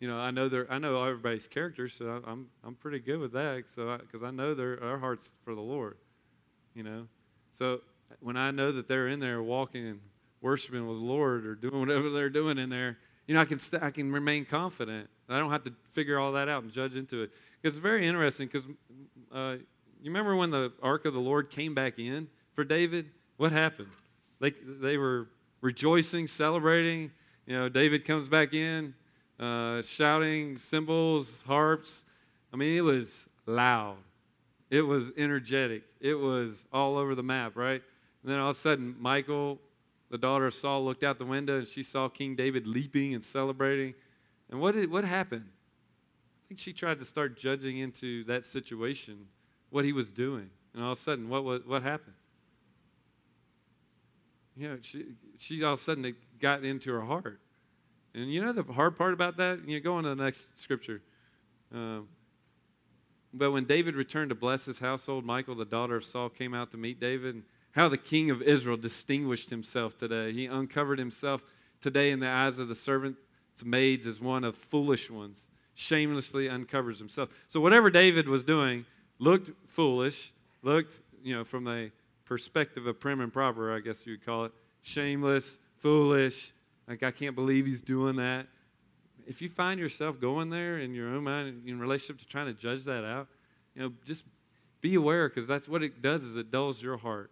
[0.00, 3.32] you know, I know they I know everybody's characters, so I'm I'm pretty good with
[3.32, 3.64] that.
[3.74, 5.96] So because I, I, know their our hearts for the Lord,
[6.74, 7.06] you know,
[7.52, 7.80] so
[8.20, 10.00] when I know that they're in there walking and
[10.40, 13.58] worshiping with the Lord or doing whatever they're doing in there, you know, I can
[13.58, 15.08] st- I can remain confident.
[15.28, 17.30] I don't have to figure all that out and judge into it.
[17.62, 18.68] It's very interesting because
[19.32, 19.56] uh,
[20.02, 23.06] you remember when the ark of the Lord came back in for David?
[23.38, 23.88] What happened?
[24.40, 25.28] They, they were
[25.62, 27.10] rejoicing, celebrating.
[27.46, 28.94] You know, David comes back in,
[29.40, 32.04] uh, shouting, cymbals, harps.
[32.52, 33.96] I mean, it was loud.
[34.74, 35.84] It was energetic.
[36.00, 37.80] It was all over the map, right?
[38.22, 39.60] And then all of a sudden, Michal,
[40.10, 43.22] the daughter of Saul, looked out the window and she saw King David leaping and
[43.22, 43.94] celebrating.
[44.50, 45.44] And what, did, what happened?
[45.46, 49.28] I think she tried to start judging into that situation
[49.70, 50.50] what he was doing.
[50.74, 52.16] And all of a sudden, what, what, what happened?
[54.56, 55.04] You know, she,
[55.38, 57.38] she all of a sudden it got into her heart.
[58.12, 59.68] And you know the hard part about that?
[59.68, 61.00] You go on to the next scripture.
[61.72, 62.08] Um,
[63.34, 66.70] but when David returned to bless his household, Michal, the daughter of Saul, came out
[66.70, 67.42] to meet David.
[67.72, 70.32] How the king of Israel distinguished himself today.
[70.32, 71.42] He uncovered himself
[71.80, 73.18] today in the eyes of the servants'
[73.64, 77.28] maids as one of foolish ones shamelessly uncovers himself.
[77.48, 78.86] So whatever David was doing
[79.18, 80.32] looked foolish,
[80.62, 81.90] looked, you know, from a
[82.24, 86.52] perspective of prim and proper, I guess you would call it, shameless, foolish.
[86.88, 88.46] Like, I can't believe he's doing that.
[89.26, 92.54] If you find yourself going there in your own mind, in relationship to trying to
[92.54, 93.28] judge that out,
[93.74, 94.24] you know, just
[94.80, 97.30] be aware because that's what it does is it dulls your heart.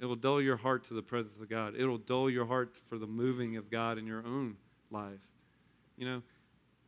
[0.00, 1.74] It will dull your heart to the presence of God.
[1.76, 4.56] It will dull your heart for the moving of God in your own
[4.90, 5.20] life.
[5.96, 6.22] You know,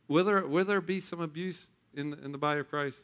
[0.07, 2.97] Will there, will there be some abuse in the, in the body of Christ?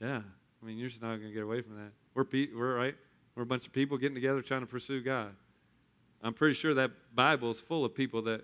[0.00, 0.20] Yeah.
[0.62, 1.92] I mean, you're just not going to get away from that.
[2.14, 2.94] We're, pe- we're right.
[3.34, 5.34] We're a bunch of people getting together trying to pursue God.
[6.22, 8.42] I'm pretty sure that Bible is full of people that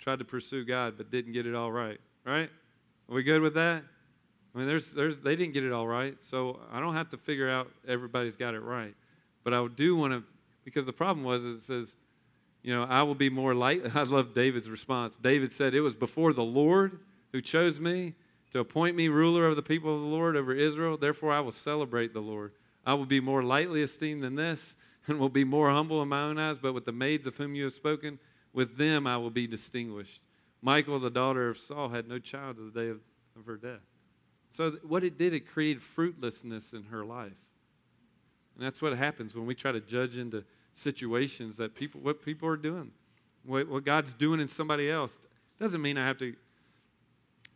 [0.00, 2.00] tried to pursue God but didn't get it all right.
[2.24, 2.50] Right?
[3.08, 3.82] Are we good with that?
[4.54, 7.16] I mean, there's, there's, they didn't get it all right, so I don't have to
[7.16, 8.94] figure out everybody's got it right.
[9.44, 10.24] But I do want to,
[10.64, 11.94] because the problem was it says
[12.62, 13.82] you know, I will be more light.
[13.94, 15.16] I love David's response.
[15.16, 17.00] David said, It was before the Lord
[17.32, 18.14] who chose me
[18.52, 20.96] to appoint me ruler of the people of the Lord over Israel.
[20.96, 22.52] Therefore, I will celebrate the Lord.
[22.84, 24.76] I will be more lightly esteemed than this,
[25.06, 26.58] and will be more humble in my own eyes.
[26.58, 28.18] But with the maids of whom you have spoken,
[28.52, 30.20] with them I will be distinguished.
[30.62, 33.00] Michal, the daughter of Saul, had no child to the day of,
[33.38, 33.80] of her death.
[34.52, 37.32] So, what it did, it created fruitlessness in her life.
[38.56, 42.48] And that's what happens when we try to judge into situations that people, what people
[42.48, 42.90] are doing,
[43.44, 45.18] what, what God's doing in somebody else.
[45.58, 46.34] Doesn't mean I have to.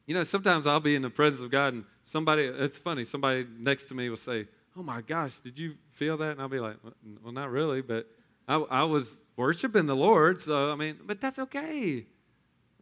[0.06, 3.46] You know, sometimes I'll be in the presence of God and somebody, it's funny, somebody
[3.58, 6.32] next to me will say, Oh my gosh, did you feel that?
[6.32, 6.76] And I'll be like,
[7.22, 8.06] Well, not really, but
[8.46, 10.40] I, I was worshiping the Lord.
[10.40, 12.06] So, I mean, but that's okay.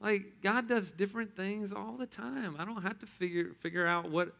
[0.00, 2.56] Like, God does different things all the time.
[2.58, 4.34] I don't have to figure, figure out what,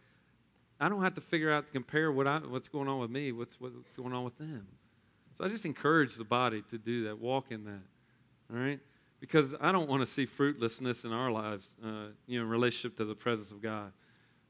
[0.81, 3.31] I don't have to figure out to compare what I, what's going on with me,
[3.31, 4.67] what's, what's going on with them.
[5.39, 7.83] So I just encourage the body to do that, walk in that.
[8.53, 8.81] All right?
[9.21, 12.97] Because I don't want to see fruitlessness in our lives, uh, you know, in relationship
[12.97, 13.93] to the presence of God.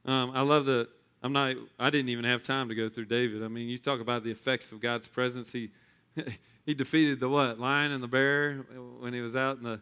[0.07, 0.89] Um, I love the,
[1.23, 3.45] I'm not, I didn't even have time to go through David.
[3.45, 5.53] I mean, you talk about the effects of God's presence.
[5.53, 5.71] He,
[6.65, 7.59] he defeated the what?
[7.59, 8.65] Lion and the bear
[9.01, 9.81] when he was out in the,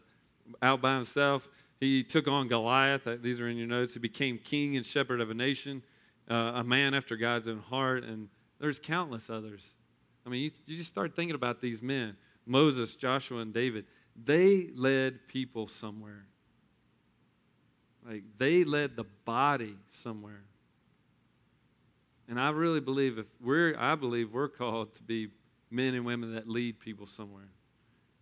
[0.63, 1.49] out by himself.
[1.79, 3.09] He took on Goliath.
[3.23, 3.95] These are in your notes.
[3.95, 5.83] He became king and shepherd of a nation,
[6.31, 8.05] uh, a man after God's own heart.
[8.05, 8.29] And
[8.59, 9.77] there's countless others.
[10.27, 12.17] I mean, you, you just start thinking about these men
[12.47, 13.85] Moses, Joshua, and David.
[14.23, 16.27] They led people somewhere.
[18.07, 20.43] Like they led the body somewhere.
[22.29, 25.29] And I really believe if we're, I believe we're called to be
[25.71, 27.49] men and women that lead people somewhere.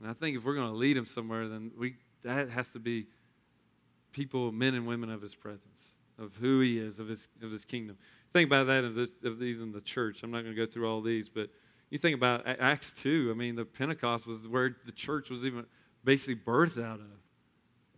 [0.00, 2.78] And I think if we're going to lead them somewhere, then we, that has to
[2.78, 3.06] be
[4.12, 5.88] people, men and women of his presence,
[6.18, 7.96] of who he is, of his, of his kingdom.
[8.32, 10.22] Think about that of, this, of even the church.
[10.22, 11.50] I'm not going to go through all these, but
[11.90, 13.30] you think about Acts 2.
[13.30, 15.64] I mean, the Pentecost was where the church was even
[16.04, 17.06] basically birthed out of.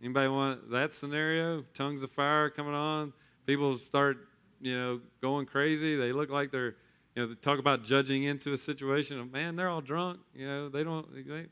[0.01, 1.63] Anybody want that scenario?
[1.73, 3.13] Tongues of fire coming on.
[3.45, 4.27] People start,
[4.61, 5.95] you know, going crazy.
[5.95, 6.75] They look like they're,
[7.15, 9.19] you know, talk about judging into a situation.
[9.19, 10.19] of Man, they're all drunk.
[10.33, 11.07] You know, they don't.
[11.13, 11.45] They,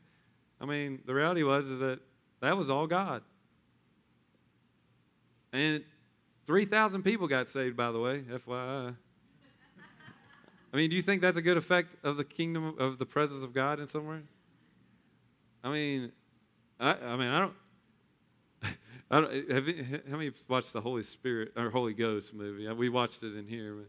[0.60, 2.00] I mean, the reality was is that
[2.40, 3.22] that was all God.
[5.52, 5.82] And
[6.46, 8.94] 3,000 people got saved, by the way, FYI.
[10.72, 13.42] I mean, do you think that's a good effect of the kingdom of the presence
[13.42, 14.22] of God in somewhere?
[15.64, 16.12] I mean,
[16.78, 17.54] I, I mean, I don't.
[19.10, 22.68] I don't have you, how many watched the Holy Spirit or Holy Ghost movie?
[22.72, 23.74] We watched it in here.
[23.74, 23.86] But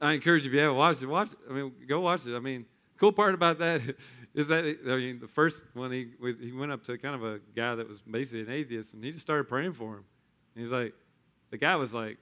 [0.00, 1.38] I encourage you if you haven't watched it, watch it.
[1.48, 2.34] I mean, go watch it.
[2.34, 2.66] I mean,
[2.98, 3.80] cool part about that
[4.34, 7.24] is that I mean, the first one he was, he went up to kind of
[7.24, 10.04] a guy that was basically an atheist, and he just started praying for him.
[10.54, 10.94] And he's like,
[11.50, 12.18] the guy was like,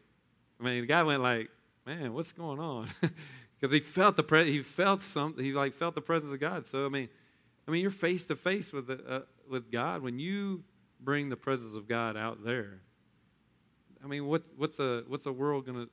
[0.61, 1.51] I mean, the guy went like,
[1.87, 2.89] man, what's going on?
[3.61, 5.45] Because he felt the pre- he felt something.
[5.45, 6.67] He like felt the presence of God.
[6.67, 7.11] So I mean,
[7.69, 10.65] I mean, you're face to face with uh, with God when you
[10.99, 12.81] bring the presence of God out there.
[14.03, 15.89] I mean, what's what's a what's a world gonna,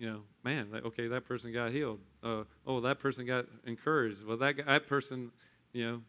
[0.00, 0.68] you know, man?
[0.86, 2.00] Okay, that person got healed.
[2.22, 4.24] Uh, oh, that person got encouraged.
[4.24, 5.30] Well, that that person,
[5.74, 6.00] you know,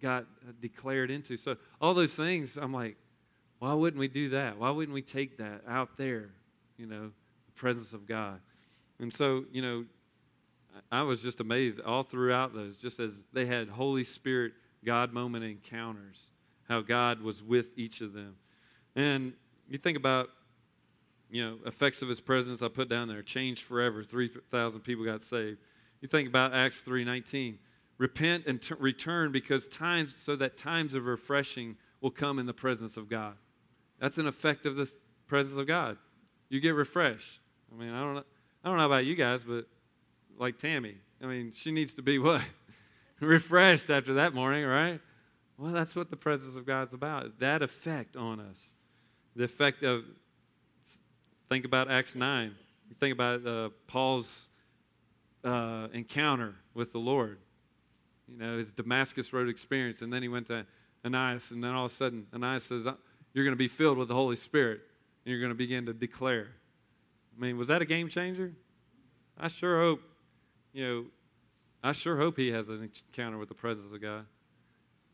[0.00, 0.24] got
[0.60, 1.36] declared into.
[1.36, 2.96] So all those things, I'm like,
[3.58, 4.56] why wouldn't we do that?
[4.56, 6.30] Why wouldn't we take that out there?
[6.76, 7.10] You know,
[7.46, 8.38] the presence of God.
[9.00, 9.84] And so, you know,
[10.92, 14.52] I was just amazed all throughout those, just as they had Holy Spirit
[14.84, 16.20] God moment encounters,
[16.68, 18.36] how God was with each of them.
[18.94, 19.32] And
[19.68, 20.28] you think about,
[21.30, 25.22] you know, effects of his presence I put down there, changed forever, 3,000 people got
[25.22, 25.58] saved.
[26.00, 27.56] You think about Acts 3.19,
[27.98, 32.52] repent and t- return because times, so that times of refreshing will come in the
[32.52, 33.34] presence of God.
[34.00, 34.90] That's an effect of the
[35.26, 35.96] presence of God.
[36.48, 37.40] You get refreshed.
[37.72, 38.24] I mean, I don't know,
[38.62, 39.66] I don't know about you guys, but
[40.38, 42.42] like Tammy, I mean, she needs to be what?
[43.20, 45.00] refreshed after that morning, right?
[45.58, 47.38] Well, that's what the presence of God's about.
[47.38, 48.58] That effect on us.
[49.36, 50.04] The effect of,
[51.54, 52.52] think about Acts 9.
[52.88, 54.48] You think about uh, Paul's
[55.44, 57.38] uh, encounter with the Lord,
[58.26, 60.02] you know, his Damascus Road experience.
[60.02, 60.66] And then he went to
[61.06, 62.94] Ananias, and then all of a sudden, Ananias says, uh,
[63.32, 64.80] You're going to be filled with the Holy Spirit,
[65.24, 66.48] and you're going to begin to declare.
[67.38, 68.52] I mean, was that a game changer?
[69.38, 70.00] I sure hope,
[70.72, 71.04] you know,
[71.84, 74.26] I sure hope he has an encounter with the presence of God.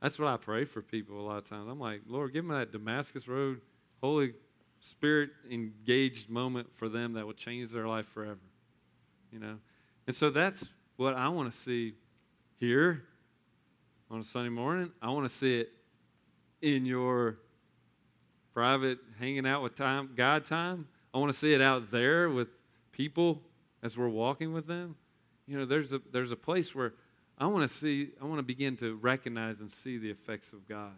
[0.00, 1.68] That's what I pray for people a lot of times.
[1.70, 3.60] I'm like, Lord, give them that Damascus Road,
[4.02, 4.32] Holy
[4.80, 8.40] Spirit engaged moment for them that will change their life forever.
[9.32, 9.58] You know?
[10.06, 10.64] And so that's
[10.96, 11.94] what I want to see
[12.58, 13.04] here
[14.10, 14.90] on a Sunday morning.
[15.00, 15.68] I want to see it
[16.62, 17.38] in your
[18.52, 20.88] private hanging out with time, God time.
[21.14, 22.48] I want to see it out there with
[22.92, 23.42] people
[23.82, 24.96] as we're walking with them
[25.50, 26.92] you know, there's a, there's a place where
[27.36, 30.68] I want to see, I want to begin to recognize and see the effects of
[30.68, 30.92] God.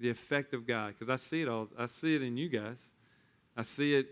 [0.00, 0.94] The effect of God.
[0.94, 2.78] Because I see it all, I see it in you guys.
[3.56, 4.06] I see it,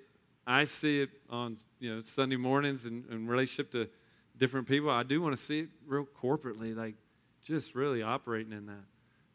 [0.47, 3.89] I see it on, you know, Sunday mornings in, in relationship to
[4.37, 4.91] different people.
[4.91, 6.95] I do want to see it real corporately, like
[7.43, 8.85] just really operating in that.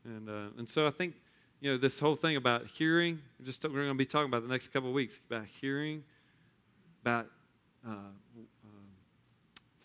[0.05, 1.15] And, uh, and so I think,
[1.59, 4.49] you know, this whole thing about hearing, just we're going to be talking about the
[4.49, 6.03] next couple of weeks about hearing,
[7.01, 7.27] about
[7.87, 7.95] uh,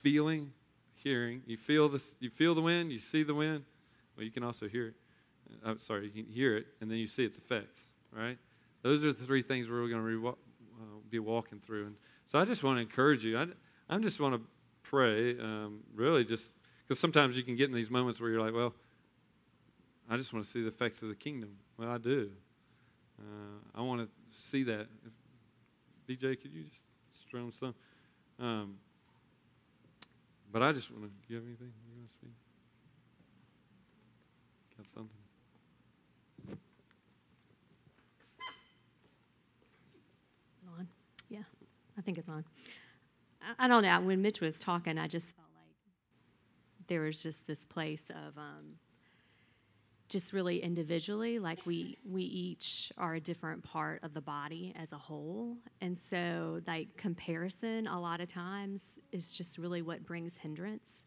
[0.03, 0.53] feeling,
[0.95, 1.43] hearing.
[1.47, 2.15] You feel this.
[2.21, 2.93] You feel the wind.
[2.93, 3.65] You see the wind.
[4.17, 4.95] Well, you can also hear it.
[5.65, 7.83] I'm uh, sorry, you can hear it, and then you see its effects.
[8.13, 8.39] Right?
[8.83, 11.87] Those are the three things we're going to re- uh, be walking through.
[11.87, 13.39] And so I just want to encourage you.
[13.39, 13.47] I,
[13.89, 14.41] I just want to
[14.83, 16.53] pray, um, really, just
[16.87, 18.75] because sometimes you can get in these moments where you're like, well,
[20.09, 21.57] I just want to see the effects of the kingdom.
[21.77, 22.31] Well, I do.
[23.19, 24.09] Uh, I want to
[24.41, 24.87] see that.
[25.05, 25.13] If,
[26.09, 26.83] BJ, could you just
[27.21, 27.75] strum some?
[28.41, 28.77] Um,
[30.51, 31.09] but I just want to.
[31.09, 32.33] Do you have anything you want to speak?
[34.79, 35.11] Got something?
[40.79, 40.89] On?
[41.29, 41.43] Yeah,
[41.99, 42.45] I think it's on.
[43.43, 44.01] I, I, don't know.
[44.01, 48.77] When Mitch was talking, I just felt like there was just this place of um,
[50.09, 54.93] just really individually like we we each are a different part of the body as
[54.93, 60.39] a whole and so like comparison a lot of times is just really what brings
[60.39, 61.05] hindrance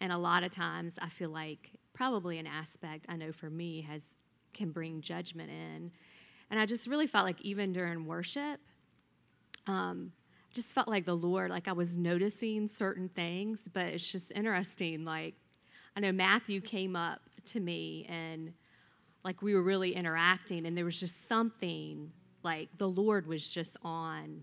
[0.00, 3.80] and a lot of times i feel like probably an aspect i know for me
[3.80, 4.14] has
[4.52, 5.90] can bring judgment in
[6.50, 8.60] and i just really felt like even during worship
[9.66, 10.12] um,
[10.52, 15.04] just felt like the lord like i was noticing certain things but it's just interesting
[15.04, 15.34] like
[15.96, 18.52] i know matthew came up to me and
[19.22, 22.10] like we were really interacting and there was just something
[22.42, 24.42] like the lord was just on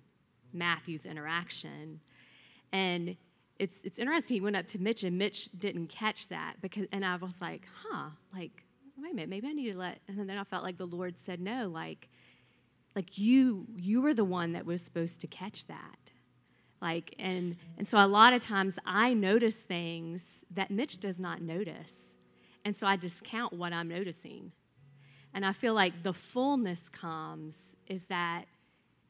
[0.53, 1.99] matthew's interaction.
[2.71, 3.17] And
[3.59, 7.05] it's it's interesting he went up to mitch and mitch didn't catch that because and
[7.05, 8.63] i was like huh like
[8.97, 11.19] wait a minute maybe i need to let and then i felt like the lord
[11.19, 12.09] said no like
[12.95, 16.11] like you you were the one that was supposed to catch that
[16.81, 21.41] like and and so a lot of times i notice things that mitch does not
[21.41, 22.13] notice
[22.65, 24.51] and so I discount what I'm noticing.
[25.33, 28.45] And I feel like the fullness comes is that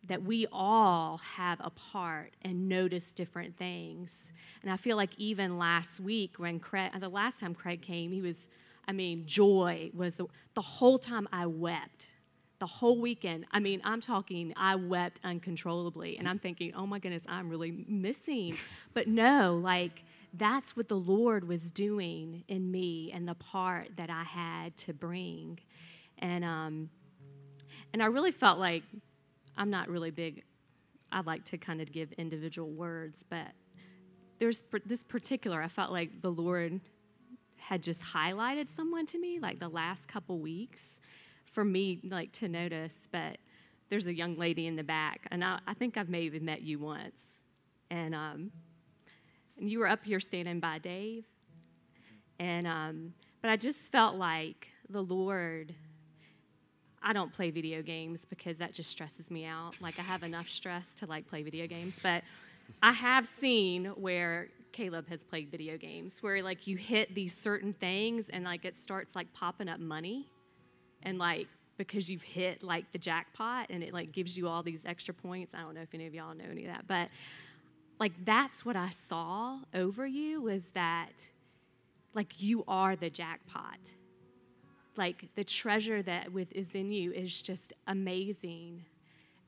[0.05, 4.33] that we all have a part and notice different things.
[4.61, 8.21] And I feel like even last week when Craig, the last time Craig came, he
[8.21, 8.49] was,
[8.85, 10.25] I mean, joy was the,
[10.55, 12.07] the whole time I wept.
[12.63, 16.17] The whole weekend, I mean, I'm talking, I wept uncontrollably.
[16.17, 18.55] And I'm thinking, oh my goodness, I'm really missing.
[18.93, 24.09] But no, like, that's what the Lord was doing in me and the part that
[24.09, 25.59] I had to bring.
[26.19, 26.89] And um,
[27.91, 28.83] and I really felt like
[29.57, 30.43] I'm not really big.
[31.11, 33.47] I like to kind of give individual words, but
[34.39, 35.61] there's this particular.
[35.61, 36.79] I felt like the Lord
[37.57, 41.01] had just highlighted someone to me, like the last couple weeks,
[41.53, 43.07] for me like to notice.
[43.11, 43.37] But
[43.89, 46.79] there's a young lady in the back, and I, I think I've maybe met you
[46.79, 47.43] once,
[47.89, 48.51] and um,
[49.57, 51.25] and you were up here standing by Dave.
[52.39, 55.73] And um, but I just felt like the Lord.
[57.05, 59.75] I don't play video games because that just stresses me out.
[59.81, 62.23] Like I have enough stress to like play video games, but
[62.81, 67.73] I have seen where Caleb has played video games where like you hit these certain
[67.73, 70.29] things and like it starts like popping up money
[71.03, 71.47] and like
[71.77, 75.53] because you've hit like the jackpot and it like gives you all these extra points.
[75.53, 77.09] I don't know if any of y'all know any of that, but
[77.99, 81.29] like that's what I saw over you was that
[82.13, 83.93] like you are the jackpot.
[84.95, 88.85] Like the treasure that with is in you is just amazing.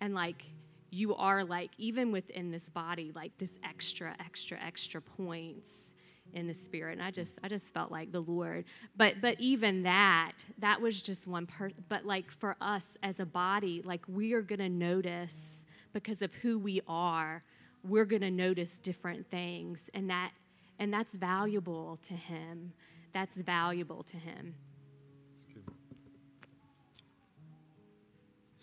[0.02, 0.46] And like
[0.90, 5.94] you are like even within this body like this extra extra extra points
[6.34, 8.66] in the spirit and i just i just felt like the lord
[8.98, 13.26] but but even that that was just one part but like for us as a
[13.26, 17.44] body like we are going to notice because of who we are
[17.84, 20.32] we're going to notice different things and that
[20.80, 22.74] and that's valuable to him
[23.14, 24.56] that's valuable to him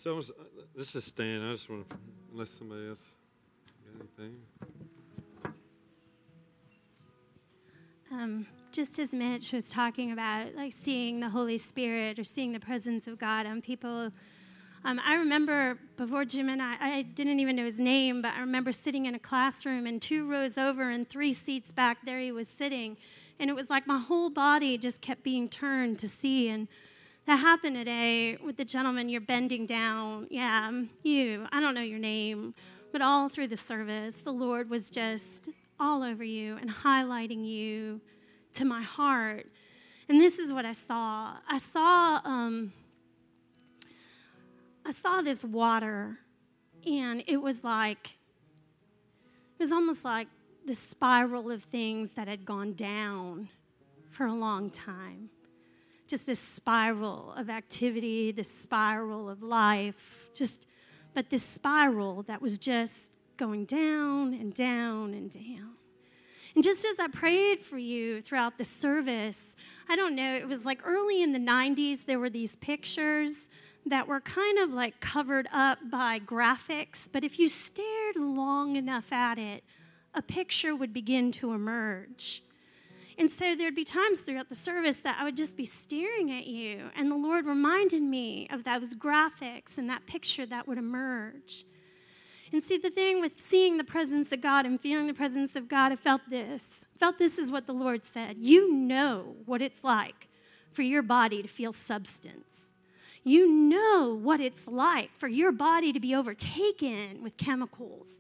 [0.03, 0.23] so uh,
[0.75, 1.49] this is Stan.
[1.49, 1.97] I just want to,
[2.33, 3.05] unless somebody else
[3.87, 4.37] got anything.
[8.13, 12.61] Um, just as Mitch was talking about, like seeing the Holy Spirit or seeing the
[12.61, 14.13] presence of God on people
[14.85, 18.41] um, I remember before Jim and I, I didn't even know his name, but I
[18.41, 22.33] remember sitting in a classroom and two rows over and three seats back, there he
[22.33, 22.97] was sitting.
[23.39, 26.49] And it was like my whole body just kept being turned to see.
[26.49, 26.67] And
[27.27, 30.27] that happened today with the gentleman you're bending down.
[30.31, 31.47] Yeah, um, you.
[31.53, 32.53] I don't know your name,
[32.91, 35.49] but all through the service, the Lord was just
[35.83, 38.01] all over you and highlighting you
[38.55, 39.47] to my heart.
[40.09, 41.35] And this is what I saw.
[41.49, 42.21] I saw.
[42.25, 42.73] Um,
[44.85, 46.19] I saw this water,
[46.85, 48.19] and it was like,
[49.59, 50.27] it was almost like
[50.67, 53.49] the spiral of things that had gone down
[54.11, 55.31] for a long time.
[56.09, 60.67] Just this spiral of activity, this spiral of life, just,
[61.15, 65.77] but this spiral that was just going down and down and down.
[66.55, 69.55] And just as I prayed for you throughout the service,
[69.89, 73.49] I don't know, it was like early in the 90s, there were these pictures
[73.87, 79.13] that were kind of like covered up by graphics, but if you stared long enough
[79.13, 79.65] at it,
[80.15, 82.43] a picture would begin to emerge.
[83.19, 86.47] And so there'd be times throughout the service that I would just be staring at
[86.47, 91.65] you, and the Lord reminded me of those graphics and that picture that would emerge.
[92.53, 95.69] And see, the thing with seeing the presence of God and feeling the presence of
[95.69, 96.85] God, I felt this.
[96.95, 98.37] I felt this is what the Lord said.
[98.39, 100.29] You know what it's like
[100.71, 102.73] for your body to feel substance
[103.25, 108.19] you know what it's like for your body to be overtaken with chemicals.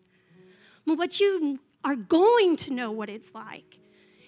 [0.86, 3.78] But what you are going to know what it's like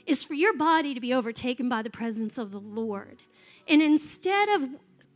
[0.07, 3.23] is for your body to be overtaken by the presence of the Lord.
[3.69, 4.69] And instead of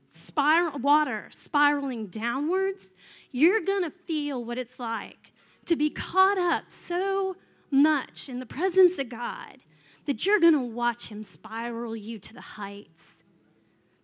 [0.08, 2.94] spiral, water spiraling downwards,
[3.30, 5.32] you're going to feel what it's like
[5.66, 7.36] to be caught up so
[7.70, 9.58] much in the presence of God
[10.06, 13.02] that you're going to watch him spiral you to the heights.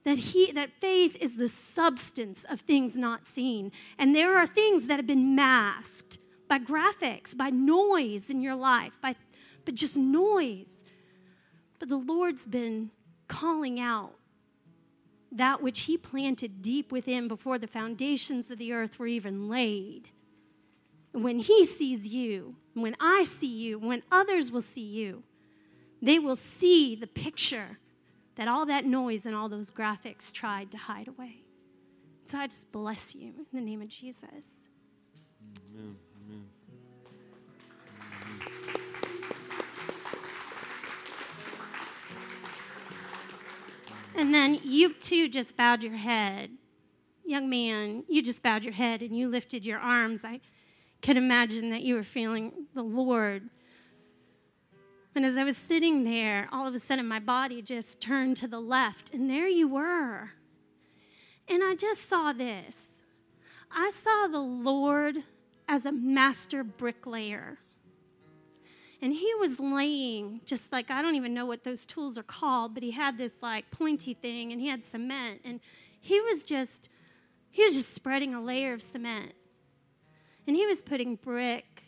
[0.05, 3.73] That he that faith is the substance of things not seen.
[3.99, 9.01] And there are things that have been masked by graphics, by noise in your life,
[9.01, 9.15] by
[9.65, 10.79] but just noise.
[11.79, 12.91] But the Lord's been
[13.29, 14.15] calling out
[15.35, 20.11] that which He planted deep within before the foundations of the earth were even laid.
[21.13, 25.23] When He sees you, when I see you, when others will see you,
[26.01, 27.79] they will see the picture
[28.37, 31.45] that all that noise and all those graphics tried to hide away.
[32.27, 34.69] So I just bless you in the name of Jesus.
[35.73, 35.97] Amen.
[44.15, 46.51] And then you too just bowed your head.
[47.25, 50.25] Young man, you just bowed your head and you lifted your arms.
[50.25, 50.41] I
[51.01, 53.49] can imagine that you were feeling the Lord.
[55.15, 58.49] And as I was sitting there, all of a sudden my body just turned to
[58.49, 60.31] the left, and there you were.
[61.47, 63.03] And I just saw this
[63.71, 65.19] I saw the Lord
[65.69, 67.59] as a master bricklayer.
[69.05, 72.73] And he was laying just like, I don't even know what those tools are called,
[72.73, 75.43] but he had this like pointy thing and he had cement.
[75.45, 75.61] And
[76.01, 76.89] he was just,
[77.51, 79.35] he was just spreading a layer of cement.
[80.47, 81.83] And he was putting brick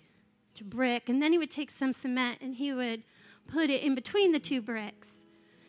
[0.56, 1.08] to brick.
[1.08, 3.02] And then he would take some cement and he would
[3.46, 5.12] put it in between the two bricks.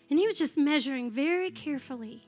[0.09, 2.27] And he was just measuring very carefully.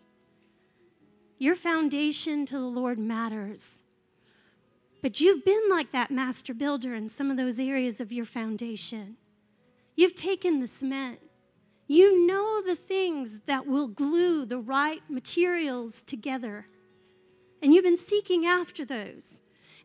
[1.37, 3.83] Your foundation to the Lord matters.
[5.01, 9.15] But you've been like that master builder in some of those areas of your foundation.
[9.95, 11.19] You've taken the cement.
[11.87, 16.67] You know the things that will glue the right materials together.
[17.61, 19.33] And you've been seeking after those.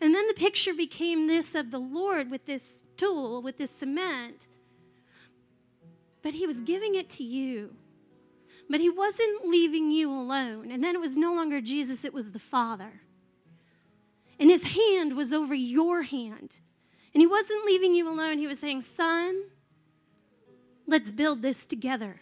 [0.01, 4.49] And then the picture became this of the Lord with this tool, with this cement.
[6.23, 7.75] But He was giving it to you.
[8.69, 10.71] But He wasn't leaving you alone.
[10.73, 13.04] And then it was no longer Jesus, it was the Father
[14.45, 16.57] and his hand was over your hand.
[17.15, 18.37] And he wasn't leaving you alone.
[18.37, 19.45] He was saying, Son,
[20.87, 22.21] let's build this together.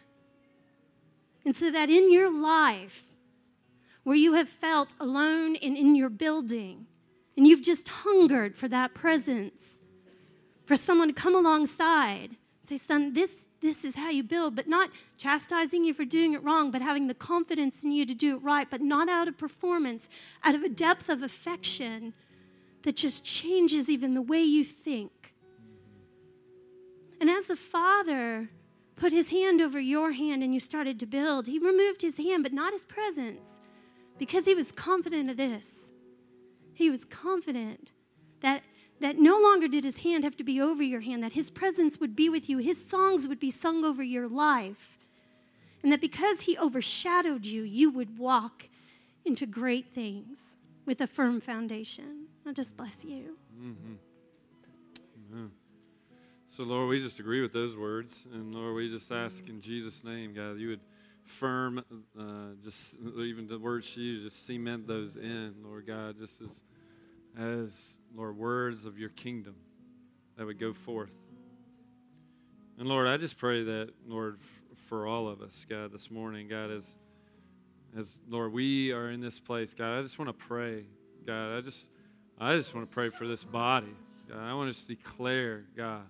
[1.44, 3.06] And so that in your life,
[4.04, 6.86] where you have felt alone and in your building,
[7.36, 9.80] and you've just hungered for that presence,
[10.64, 14.90] for someone to come alongside, say, Son, this, this is how you build, but not
[15.16, 18.42] chastising you for doing it wrong, but having the confidence in you to do it
[18.42, 20.08] right, but not out of performance,
[20.42, 22.12] out of a depth of affection
[22.82, 25.32] that just changes even the way you think.
[27.20, 28.50] And as the Father
[28.96, 32.42] put his hand over your hand and you started to build, he removed his hand,
[32.42, 33.60] but not his presence,
[34.18, 35.70] because he was confident of this.
[36.74, 37.92] He was confident
[38.40, 38.62] that
[39.02, 41.98] that no longer did his hand have to be over your hand, that his presence
[42.00, 44.98] would be with you, his songs would be sung over your life,
[45.82, 48.68] and that because he overshadowed you, you would walk
[49.24, 52.26] into great things with a firm foundation.
[52.46, 53.36] I just bless you.
[53.60, 53.94] Mm-hmm.
[55.32, 55.50] Amen.
[56.48, 58.14] So, Lord, we just agree with those words.
[58.32, 60.80] And, Lord, we just ask in Jesus' name, God, you would
[61.24, 61.84] firm,
[62.18, 62.22] uh,
[62.62, 66.62] just even the words she used, just cement those in, Lord God, just as
[67.38, 69.54] as, Lord, words of your kingdom
[70.36, 71.12] that would go forth.
[72.78, 74.38] And Lord, I just pray that, Lord,
[74.88, 76.84] for all of us, God, this morning, God, as,
[77.98, 80.84] as Lord, we are in this place, God, I just want to pray,
[81.26, 81.88] God, I just,
[82.38, 83.94] I just want to pray for this body.
[84.28, 86.02] God, I want to declare, God,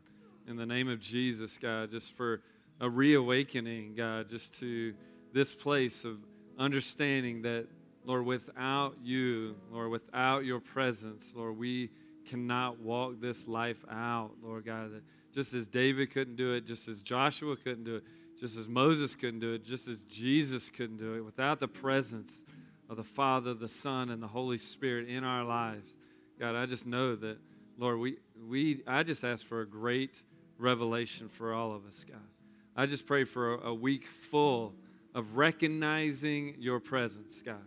[0.46, 2.40] in the name of Jesus, God, just for
[2.80, 4.94] a reawakening, God, just to
[5.32, 6.18] this place of
[6.59, 7.66] understanding that
[8.04, 11.90] Lord, without you, Lord, without your presence, Lord, we
[12.26, 15.02] cannot walk this life out, Lord God.
[15.34, 18.04] Just as David couldn't do it, just as Joshua couldn't do it,
[18.38, 22.42] just as Moses couldn't do it, just as Jesus couldn't do it, without the presence
[22.90, 25.88] of the Father, the Son, and the Holy Spirit in our lives,
[26.38, 27.38] God, I just know that,
[27.78, 28.16] Lord, we,
[28.48, 30.22] we I just ask for a great
[30.58, 32.18] revelation for all of us, God.
[32.74, 34.74] I just pray for a, a week full
[35.14, 37.62] of recognizing your presence, God.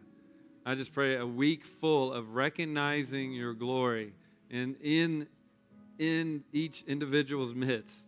[0.66, 4.14] I just pray a week full of recognizing your glory
[4.50, 5.28] and in
[5.98, 8.00] in each individual's midst,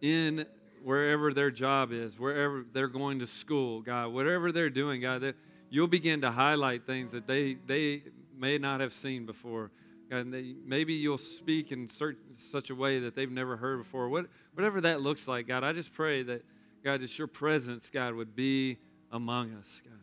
[0.00, 0.46] in
[0.82, 5.36] wherever their job is, wherever they're going to school, God, whatever they're doing, God, that
[5.68, 8.02] you'll begin to highlight things that they they
[8.36, 9.70] may not have seen before.
[10.10, 13.78] God, and they, maybe you'll speak in certain, such a way that they've never heard
[13.78, 14.08] before.
[14.08, 16.44] What, whatever that looks like, God, I just pray that,
[16.82, 18.78] God, that your presence, God, would be
[19.12, 19.99] among us, God.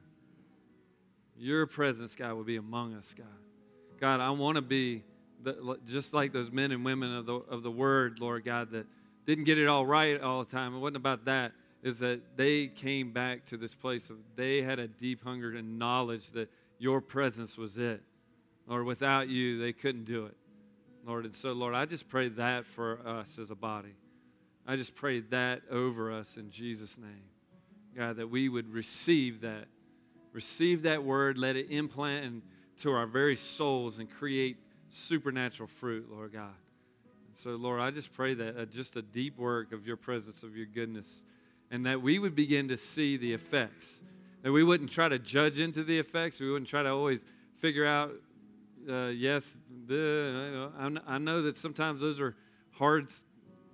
[1.38, 3.28] Your presence, God, would be among us, God.
[4.00, 5.04] God, I want to be
[5.44, 8.86] the, just like those men and women of the, of the word, Lord God, that
[9.26, 10.76] didn't get it all right all the time.
[10.76, 11.52] It wasn't about that.
[11.84, 15.78] Is that they came back to this place of they had a deep hunger and
[15.78, 16.50] knowledge that
[16.80, 18.02] your presence was it.
[18.68, 20.36] Lord, without you, they couldn't do it.
[21.06, 23.96] Lord, and so, Lord, I just pray that for us as a body.
[24.66, 27.24] I just pray that over us in Jesus' name.
[27.96, 29.66] God, that we would receive that.
[30.34, 34.58] Receive that word, let it implant into our very souls and create
[34.90, 36.54] supernatural fruit, Lord God.
[37.28, 40.44] And so, Lord, I just pray that uh, just a deep work of your presence,
[40.44, 41.24] of your goodness,
[41.72, 44.00] and that we would begin to see the effects.
[44.44, 46.40] That we wouldn't try to judge into the effects.
[46.40, 47.26] We wouldn't try to always
[47.58, 48.12] figure out,
[48.88, 50.70] uh, yes, the,
[51.08, 52.36] I know that sometimes those are
[52.72, 53.08] hard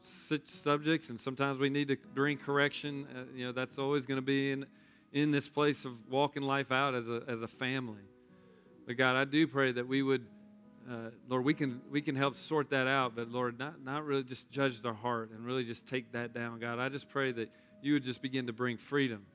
[0.01, 3.07] subjects, and sometimes we need to bring correction.
[3.13, 4.65] Uh, you know, that's always going to be in,
[5.13, 8.01] in this place of walking life out as a, as a family.
[8.85, 10.25] But God, I do pray that we would
[10.89, 14.23] uh, Lord, we can we can help sort that out, but Lord, not not really
[14.23, 16.77] just judge their heart and really just take that down, God.
[16.77, 17.49] I just pray that
[17.81, 19.25] you would just begin to bring freedom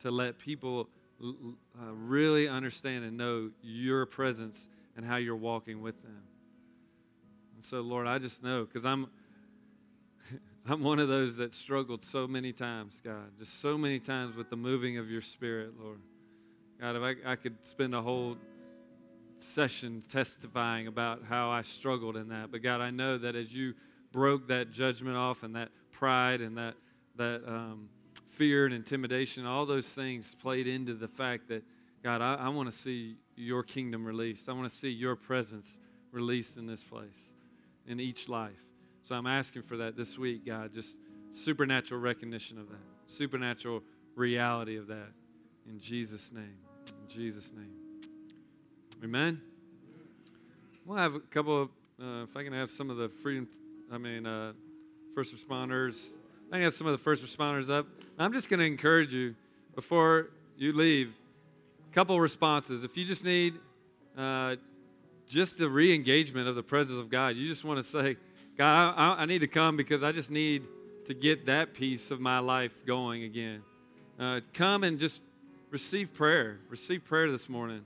[0.00, 0.88] to let people
[1.22, 6.22] uh, really understand and know your presence and how you're walking with them.
[7.56, 9.08] And so, Lord, I just know because I'm
[10.66, 14.48] I'm one of those that struggled so many times, God, just so many times with
[14.48, 16.00] the moving of your Spirit, Lord.
[16.80, 18.38] God, if I, I could spend a whole
[19.36, 22.50] session testifying about how I struggled in that.
[22.50, 23.74] But God, I know that as you
[24.10, 26.74] broke that judgment off and that pride and that
[27.16, 27.88] that um,
[28.30, 31.62] fear and intimidation, all those things played into the fact that
[32.02, 34.48] God, I, I want to see your kingdom released.
[34.48, 35.78] I want to see your presence
[36.10, 37.32] released in this place,
[37.86, 38.52] in each life.
[39.04, 40.96] So I'm asking for that this week, God, just
[41.30, 43.82] supernatural recognition of that, supernatural
[44.16, 45.08] reality of that.
[45.68, 46.56] In Jesus' name.
[46.88, 47.72] In Jesus' name.
[49.04, 49.42] Amen.
[50.86, 51.68] We'll have a couple of,
[52.02, 53.46] uh, if I can have some of the freedom,
[53.92, 54.54] I mean, uh,
[55.14, 56.08] first responders.
[56.50, 57.86] I can have some of the first responders up.
[58.18, 59.34] I'm just going to encourage you
[59.74, 61.12] before you leave,
[61.90, 62.84] a couple responses.
[62.84, 63.54] If you just need
[64.16, 64.56] uh,
[65.26, 68.16] just the re engagement of the presence of God, you just want to say,
[68.56, 70.62] God, I, I, need to come because I just need
[71.06, 73.62] to get that piece of my life going again.
[74.18, 75.20] Uh, come and just
[75.70, 76.58] receive prayer.
[76.68, 77.82] Receive prayer this morning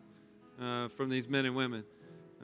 [0.60, 1.84] uh, from these men and women.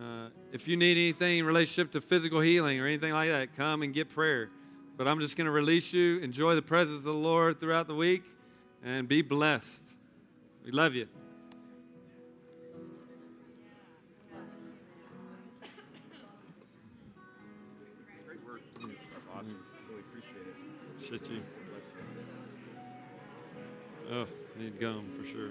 [0.00, 3.82] Uh, if you need anything in relationship to physical healing or anything like that, come
[3.82, 4.48] and get prayer.
[4.96, 6.18] But I'm just going to release you.
[6.20, 8.22] Enjoy the presence of the Lord throughout the week
[8.82, 9.82] and be blessed.
[10.64, 11.08] We love you.
[21.14, 21.42] Shit you.
[24.10, 24.26] Oh,
[24.58, 25.50] need gum for sure.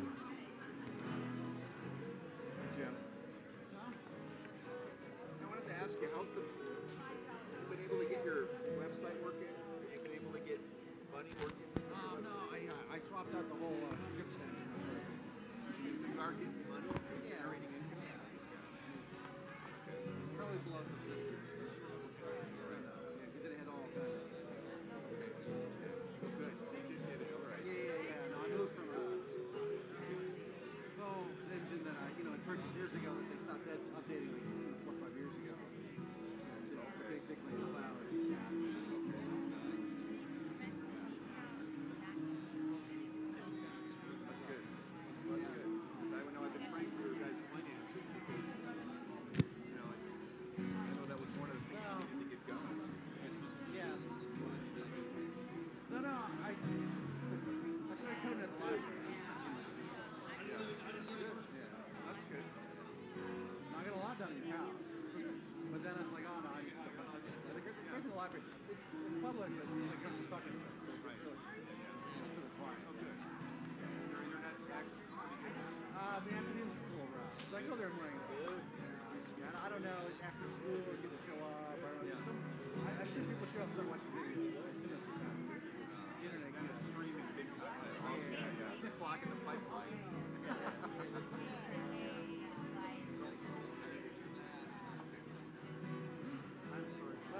[83.74, 83.80] I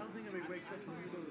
[0.02, 1.23] don't think anybody wakes up to the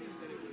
[0.00, 0.49] Gracias.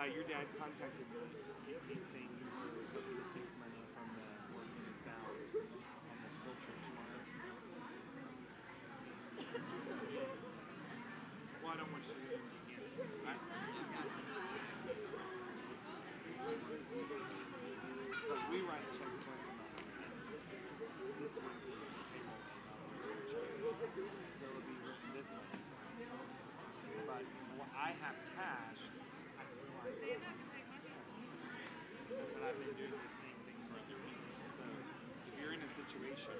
[0.00, 1.20] Uh, your dad contacted me
[1.84, 6.40] he saying you were hoping to take money from the in the South on this
[6.40, 7.20] field trip tomorrow.
[11.60, 12.80] Well, I don't want you to do it again.
[13.28, 13.36] I,
[18.48, 19.84] we write checks once a month.
[21.20, 22.56] This Wednesday is the payroll day.
[23.28, 26.08] So it'll be written this Wednesday.
[27.04, 27.20] But
[27.60, 28.89] what I have cash.
[30.10, 30.18] But
[32.42, 34.42] I've been doing the same thing for other people.
[34.58, 34.66] So
[35.30, 36.34] if you're in a situation